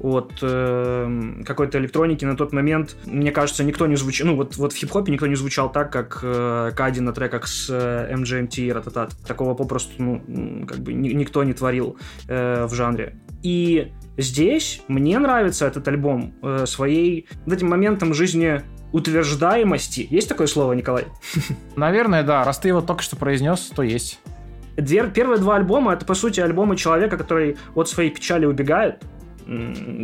[0.00, 4.72] от э, какой-то электроники на тот момент, мне кажется, никто не звучал, ну вот, вот
[4.72, 8.72] в хип-хопе никто не звучал так, как э, Кади на треках с э, MGMT и
[8.72, 9.16] Рататат.
[9.26, 11.96] Такого попросту, ну, как бы ни, никто не творил
[12.28, 13.14] э, в жанре.
[13.42, 18.62] И здесь мне нравится этот альбом э, своей вот этим моментом жизни
[18.92, 20.06] утверждаемости.
[20.10, 21.06] Есть такое слово, Николай?
[21.76, 22.44] Наверное, да.
[22.44, 24.20] Раз ты его только что произнес, то есть.
[24.76, 29.02] Две, первые два альбома— это, по сути, альбомы человека, который от своей печали убегает,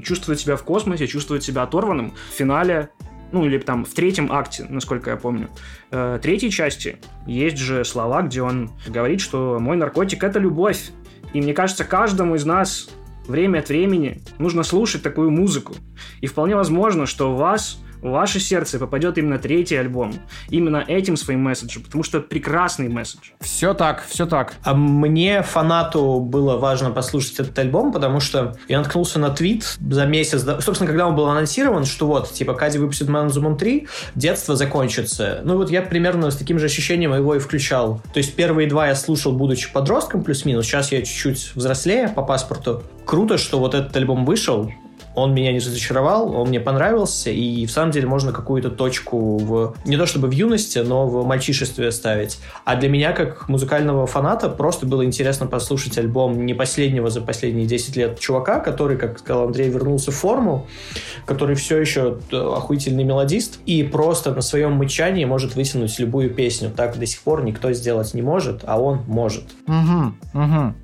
[0.02, 2.12] чувствует себя в космосе, чувствует себя оторванным.
[2.30, 2.90] В финале
[3.34, 5.48] ну или там в третьем акте, насколько я помню,
[5.90, 10.90] э, третьей части есть же слова, где он говорит, что мой наркотик это любовь.
[11.32, 12.88] И мне кажется, каждому из нас
[13.26, 15.74] время от времени нужно слушать такую музыку.
[16.20, 20.12] И вполне возможно, что у вас в ваше сердце попадет именно третий альбом.
[20.50, 23.30] Именно этим своим месседжем, потому что это прекрасный месседж.
[23.40, 24.54] Все так, все так.
[24.62, 30.04] А мне, фанату, было важно послушать этот альбом, потому что я наткнулся на твит за
[30.04, 30.60] месяц, до...
[30.60, 34.54] собственно, когда он был анонсирован, что вот, типа, Кади выпустит Man the Moon 3, детство
[34.54, 35.40] закончится.
[35.42, 38.02] Ну вот я примерно с таким же ощущением его и включал.
[38.12, 40.66] То есть первые два я слушал, будучи подростком, плюс-минус.
[40.66, 42.82] Сейчас я чуть-чуть взрослее по паспорту.
[43.06, 44.70] Круто, что вот этот альбом вышел
[45.14, 49.76] он меня не разочаровал, он мне понравился, и в самом деле можно какую-то точку в,
[49.84, 52.38] не то чтобы в юности, но в мальчишестве ставить.
[52.64, 57.66] А для меня, как музыкального фаната, просто было интересно послушать альбом не последнего за последние
[57.66, 60.66] 10 лет чувака, который, как сказал Андрей, вернулся в форму,
[61.26, 66.70] который все еще охуительный мелодист, и просто на своем мычании может вытянуть любую песню.
[66.74, 69.44] Так до сих пор никто сделать не может, а он может.
[69.66, 70.74] Угу, угу.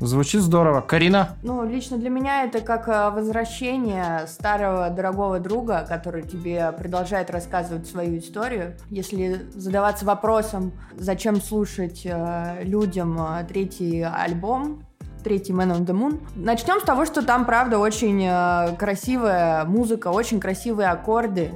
[0.00, 0.82] Звучит здорово.
[0.82, 1.36] Карина?
[1.42, 7.86] Ну, лично для меня это как э, возвращение старого дорогого друга, который тебе продолжает рассказывать
[7.86, 8.76] свою историю.
[8.90, 14.84] Если задаваться вопросом, зачем слушать э, людям э, третий альбом,
[15.24, 16.20] третий Man on the Moon.
[16.36, 21.52] Начнем с того, что там, правда, очень э, красивая музыка, очень красивые аккорды,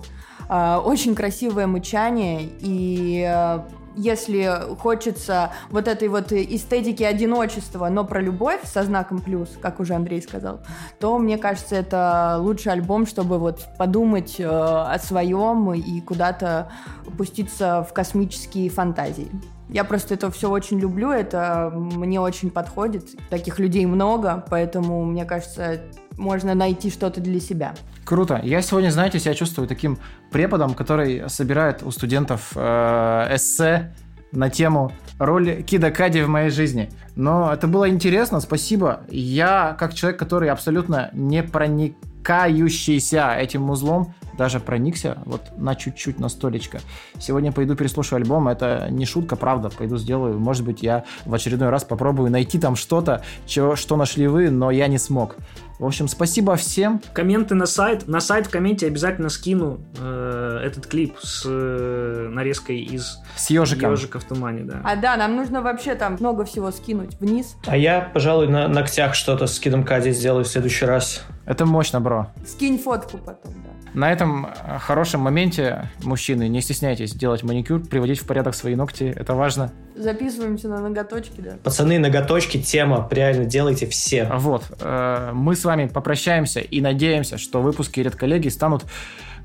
[0.49, 3.61] э, очень красивое мычание, и э,
[4.01, 9.95] если хочется вот этой вот эстетики одиночества, но про любовь со знаком плюс, как уже
[9.95, 10.61] Андрей сказал,
[10.99, 16.71] то мне кажется, это лучший альбом, чтобы вот подумать э, о своем и куда-то
[17.17, 19.31] пуститься в космические фантазии.
[19.73, 23.11] Я просто это все очень люблю, это мне очень подходит.
[23.29, 25.81] Таких людей много, поэтому, мне кажется,
[26.17, 27.75] можно найти что-то для себя.
[28.05, 28.41] Круто.
[28.43, 29.99] Я сегодня, знаете, себя чувствую таким
[30.33, 33.95] преподом, который собирает у студентов э, эссе
[34.33, 36.91] на тему роль Кида Кади в моей жизни.
[37.15, 39.03] Но это было интересно, спасибо.
[39.09, 46.31] Я, как человек, который абсолютно не проникающийся этим узлом, даже проникся вот на чуть-чуть, на
[46.31, 46.81] столечко.
[47.19, 50.39] Сегодня пойду переслушаю альбом, это не шутка, правда, пойду сделаю.
[50.39, 54.71] Может быть, я в очередной раз попробую найти там что-то, чего, что нашли вы, но
[54.71, 55.37] я не смог.
[55.79, 57.01] В общем, спасибо всем.
[57.13, 58.07] Комменты на сайт.
[58.09, 63.93] На сайт в комменте обязательно скину э, этот клип с э, нарезкой из С ежиком.
[63.93, 64.81] ежика в тумане, да.
[64.85, 67.57] А да, нам нужно вообще там много всего скинуть вниз.
[67.67, 71.23] А я, пожалуй, на ногтях что-то с Кидом Кади сделаю в следующий раз.
[71.47, 72.27] Это мощно, бро.
[72.47, 73.71] Скинь фотку потом, да.
[73.95, 79.05] На этом э, хорошем моменте, мужчины, не стесняйтесь делать маникюр, приводить в порядок свои ногти,
[79.05, 79.73] это важно.
[79.97, 81.57] Записываемся на ноготочки, да.
[81.63, 84.31] Пацаны, ноготочки, тема, реально делайте все.
[84.33, 88.85] Вот, э, мы с вами попрощаемся и надеемся, что выпуски редколлеги станут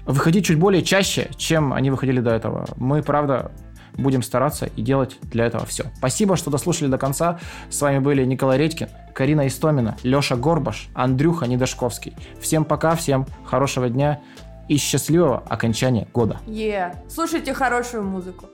[0.06, 2.68] выходить чуть более чаще, чем они выходили до этого.
[2.76, 3.52] Мы, правда,
[3.98, 5.86] будем стараться и делать для этого все.
[5.98, 7.40] Спасибо, что дослушали до конца.
[7.70, 12.16] С вами были Николай Редькин, Карина Истомина, Леша Горбаш, Андрюха Недошковский.
[12.40, 14.22] Всем пока, всем хорошего дня
[14.68, 16.40] и счастливого окончания года.
[16.48, 18.50] Е, слушайте хорошую музыку.